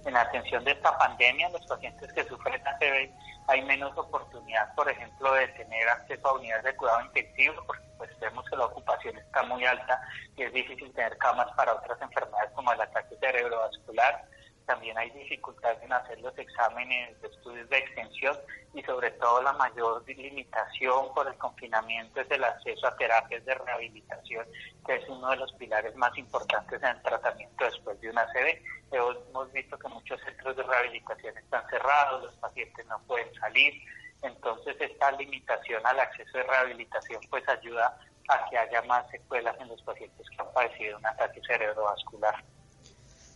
en 0.06 0.18
atención 0.18 0.64
de 0.64 0.72
esta 0.72 0.98
pandemia, 0.98 1.50
los 1.50 1.66
pacientes 1.68 2.12
que 2.14 2.24
sufren 2.26 2.62
ACV 2.68 3.12
hay 3.48 3.62
menos 3.64 3.96
oportunidad, 3.98 4.74
por 4.76 4.90
ejemplo, 4.90 5.34
de 5.34 5.48
tener 5.50 5.88
acceso 5.90 6.28
a 6.28 6.34
unidades 6.34 6.64
de 6.64 6.76
cuidado 6.76 7.02
intensivo, 7.02 7.56
porque 7.68 7.84
pues 7.98 8.10
vemos 8.20 8.50
que 8.50 8.56
la 8.56 8.66
ocupación 8.66 9.18
está 9.18 9.44
muy 9.44 9.66
alta 9.66 10.02
y 10.36 10.44
es 10.44 10.54
difícil 10.54 10.92
tener 10.94 11.18
camas 11.18 11.48
para 11.56 11.74
otras 11.74 12.02
enfermedades 12.02 12.52
como 12.52 12.72
el 12.72 12.82
ataque 12.82 13.16
cerebrovascular 13.20 14.24
también 14.66 14.98
hay 14.98 15.10
dificultades 15.12 15.82
en 15.84 15.94
hacer 15.94 16.20
los 16.22 16.38
exámenes 16.38 17.22
de 17.22 17.28
estudios 17.28 17.70
de 17.70 17.78
extensión 17.78 18.38
y 18.74 18.82
sobre 18.84 19.12
todo 19.12 19.42
la 19.42 19.54
mayor 19.54 20.04
limitación 20.08 21.14
por 21.14 21.28
el 21.28 21.36
confinamiento 21.36 22.22
es 22.22 22.32
el 22.32 22.44
acceso 22.44 22.88
a 22.88 22.96
terapias 22.96 23.44
de 23.46 23.54
rehabilitación, 23.56 24.46
que 24.86 24.96
es 24.96 25.10
uno 25.10 25.30
de 25.30 25.38
los 25.38 25.52
pilares 25.54 25.96
más 25.96 26.18
importantes 26.18 26.82
en 26.82 26.90
el 26.90 27.02
tratamiento 27.02 27.66
después 27.66 28.00
de 28.02 28.10
una 28.10 28.22
ACV. 28.22 28.62
Hemos 28.92 29.52
visto 29.52 29.78
que 29.78 29.88
muchos 29.90 30.20
centros 30.22 30.56
de 30.56 30.64
rehabilitación 30.64 31.38
están 31.38 31.68
cerrados, 31.70 32.24
los 32.24 32.36
pacientes 32.36 32.86
no 32.88 33.00
pueden 33.08 33.34
salir, 33.36 33.74
entonces 34.22 34.76
esta 34.80 35.12
limitación 35.12 35.86
al 35.86 36.00
acceso 36.00 36.38
de 36.38 36.44
rehabilitación 36.44 37.22
pues 37.30 37.48
ayuda 37.50 37.98
a 38.30 38.50
que 38.50 38.58
haya 38.58 38.82
más 38.84 39.10
secuelas 39.10 39.56
en 39.60 39.68
los 39.68 39.82
pacientes 39.82 40.30
que 40.30 40.42
han 40.42 40.54
padecido 40.54 40.98
un 40.98 41.06
ataque 41.06 41.42
cerebrovascular. 41.46 42.44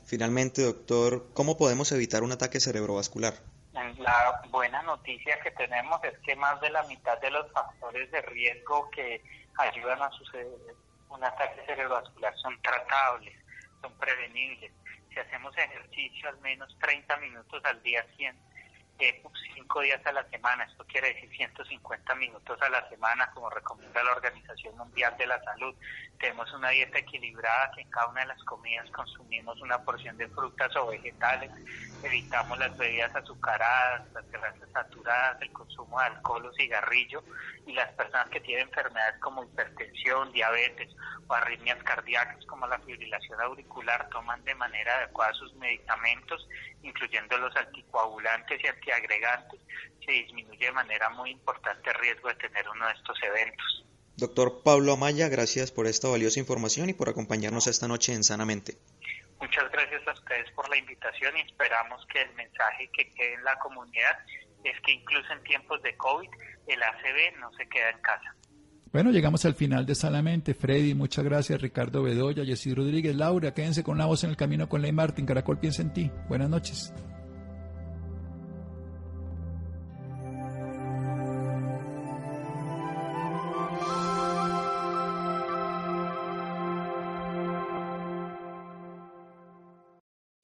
Finalmente, 0.07 0.61
doctor, 0.61 1.27
¿cómo 1.33 1.57
podemos 1.57 1.91
evitar 1.91 2.23
un 2.23 2.31
ataque 2.31 2.61
cerebrovascular? 2.61 3.33
La 3.73 4.41
buena 4.49 4.81
noticia 4.83 5.37
que 5.41 5.51
tenemos 5.51 6.01
es 6.05 6.17
que 6.19 6.33
más 6.37 6.61
de 6.61 6.69
la 6.69 6.81
mitad 6.83 7.19
de 7.19 7.29
los 7.29 7.51
factores 7.51 8.09
de 8.09 8.21
riesgo 8.21 8.89
que 8.89 9.21
ayudan 9.57 10.01
a 10.01 10.09
suceder 10.11 10.47
un 11.09 11.21
ataque 11.21 11.61
cerebrovascular 11.65 12.33
son 12.37 12.57
tratables, 12.61 13.35
son 13.81 13.91
prevenibles. 13.97 14.71
Si 15.09 15.19
hacemos 15.19 15.53
ejercicio 15.57 16.29
al 16.29 16.39
menos 16.39 16.73
30 16.79 17.17
minutos 17.17 17.61
al 17.65 17.83
día, 17.83 18.05
100 18.15 18.33
eh, 18.99 19.21
cinco 19.53 19.81
días 19.81 20.03
a 20.05 20.11
la 20.11 20.23
semana, 20.29 20.63
esto 20.63 20.85
quiere 20.85 21.13
decir 21.13 21.29
150 21.35 22.15
minutos 22.15 22.61
a 22.61 22.69
la 22.69 22.87
semana, 22.89 23.29
como 23.33 23.49
recomienda 23.49 24.03
la 24.03 24.13
Organización 24.13 24.77
Mundial 24.77 25.15
de 25.17 25.27
la 25.27 25.43
Salud. 25.43 25.75
Tenemos 26.19 26.51
una 26.53 26.69
dieta 26.69 26.97
equilibrada 26.99 27.71
que 27.75 27.81
en 27.81 27.89
cada 27.89 28.07
una 28.07 28.21
de 28.21 28.27
las 28.27 28.43
comidas 28.43 28.89
consumimos 28.91 29.59
una 29.61 29.83
porción 29.83 30.17
de 30.17 30.27
frutas 30.29 30.75
o 30.75 30.87
vegetales, 30.87 31.51
evitamos 32.03 32.57
las 32.57 32.75
bebidas 32.77 33.15
azucaradas, 33.15 34.11
las 34.13 34.31
grasas 34.31 34.69
saturadas, 34.71 35.41
el 35.41 35.51
consumo 35.51 35.99
de 35.99 36.05
alcohol 36.05 36.45
o 36.45 36.53
cigarrillo 36.53 37.23
y 37.65 37.73
las 37.73 37.91
personas 37.93 38.29
que 38.29 38.39
tienen 38.39 38.67
enfermedades 38.67 39.19
como 39.19 39.43
hipertensión, 39.43 40.31
diabetes 40.31 40.89
o 41.27 41.33
arritmias 41.33 41.81
cardíacas 41.83 42.45
como 42.45 42.67
la 42.67 42.79
fibrilación 42.79 43.39
auricular 43.41 44.09
toman 44.09 44.43
de 44.45 44.55
manera 44.55 44.95
adecuada 44.97 45.33
sus 45.33 45.53
medicamentos, 45.55 46.47
incluyendo 46.83 47.37
los 47.37 47.55
anticoagulantes 47.55 48.63
y 48.63 48.67
antiagregantes, 48.67 49.59
se 50.05 50.11
disminuye 50.11 50.65
de 50.65 50.71
manera 50.71 51.09
muy 51.09 51.31
importante 51.31 51.89
el 51.89 51.95
riesgo 51.95 52.29
de 52.29 52.35
tener 52.35 52.67
uno 52.69 52.87
de 52.87 52.93
estos 52.93 53.17
eventos. 53.23 53.85
Doctor 54.15 54.63
Pablo 54.63 54.93
Amaya, 54.93 55.29
gracias 55.29 55.71
por 55.71 55.85
esta 55.85 56.07
valiosa 56.07 56.39
información 56.39 56.89
y 56.89 56.93
por 56.93 57.09
acompañarnos 57.09 57.67
esta 57.67 57.87
noche 57.87 58.13
en 58.13 58.23
Sanamente. 58.23 58.73
Muchas 59.39 59.71
gracias 59.71 60.07
a 60.07 60.13
ustedes 60.13 60.49
por 60.51 60.67
la 60.69 60.77
invitación 60.77 61.37
y 61.37 61.41
esperamos 61.41 62.03
que 62.07 62.21
el 62.21 62.33
mensaje 62.33 62.89
que 62.91 63.11
quede 63.11 63.35
en 63.35 63.43
la 63.43 63.59
comunidad 63.59 64.17
es 64.63 64.79
que 64.81 64.93
incluso 64.93 65.31
en 65.31 65.43
tiempos 65.43 65.81
de 65.83 65.95
COVID 65.97 66.29
el 66.67 66.81
ACB 66.81 67.37
no 67.39 67.53
se 67.53 67.69
queda 67.69 67.91
en 67.91 67.99
casa. 67.99 68.35
Bueno, 68.97 69.11
llegamos 69.11 69.45
al 69.45 69.53
final 69.53 69.85
de 69.85 69.93
Salamente. 69.93 70.55
Freddy, 70.55 70.95
muchas 70.95 71.23
gracias. 71.23 71.61
Ricardo 71.61 72.01
Bedoya, 72.01 72.43
Jessy 72.43 72.73
Rodríguez, 72.73 73.15
Laura, 73.15 73.53
quédense 73.53 73.83
con 73.83 73.99
la 73.99 74.07
voz 74.07 74.23
en 74.23 74.31
el 74.31 74.35
camino 74.35 74.67
con 74.67 74.81
Ley 74.81 74.91
Martín. 74.91 75.27
Caracol 75.27 75.59
piensa 75.59 75.83
en 75.83 75.93
ti. 75.93 76.11
Buenas 76.27 76.49
noches. 76.49 76.91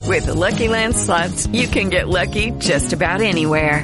With 0.05 0.25
the 0.25 0.35
Lucky 0.35 0.67
Land 0.67 0.95
slots, 0.95 1.47
you 1.47 1.67
can 1.67 1.89
get 1.89 2.07
lucky 2.07 2.51
just 2.59 2.93
about 2.93 3.19
anywhere. 3.19 3.83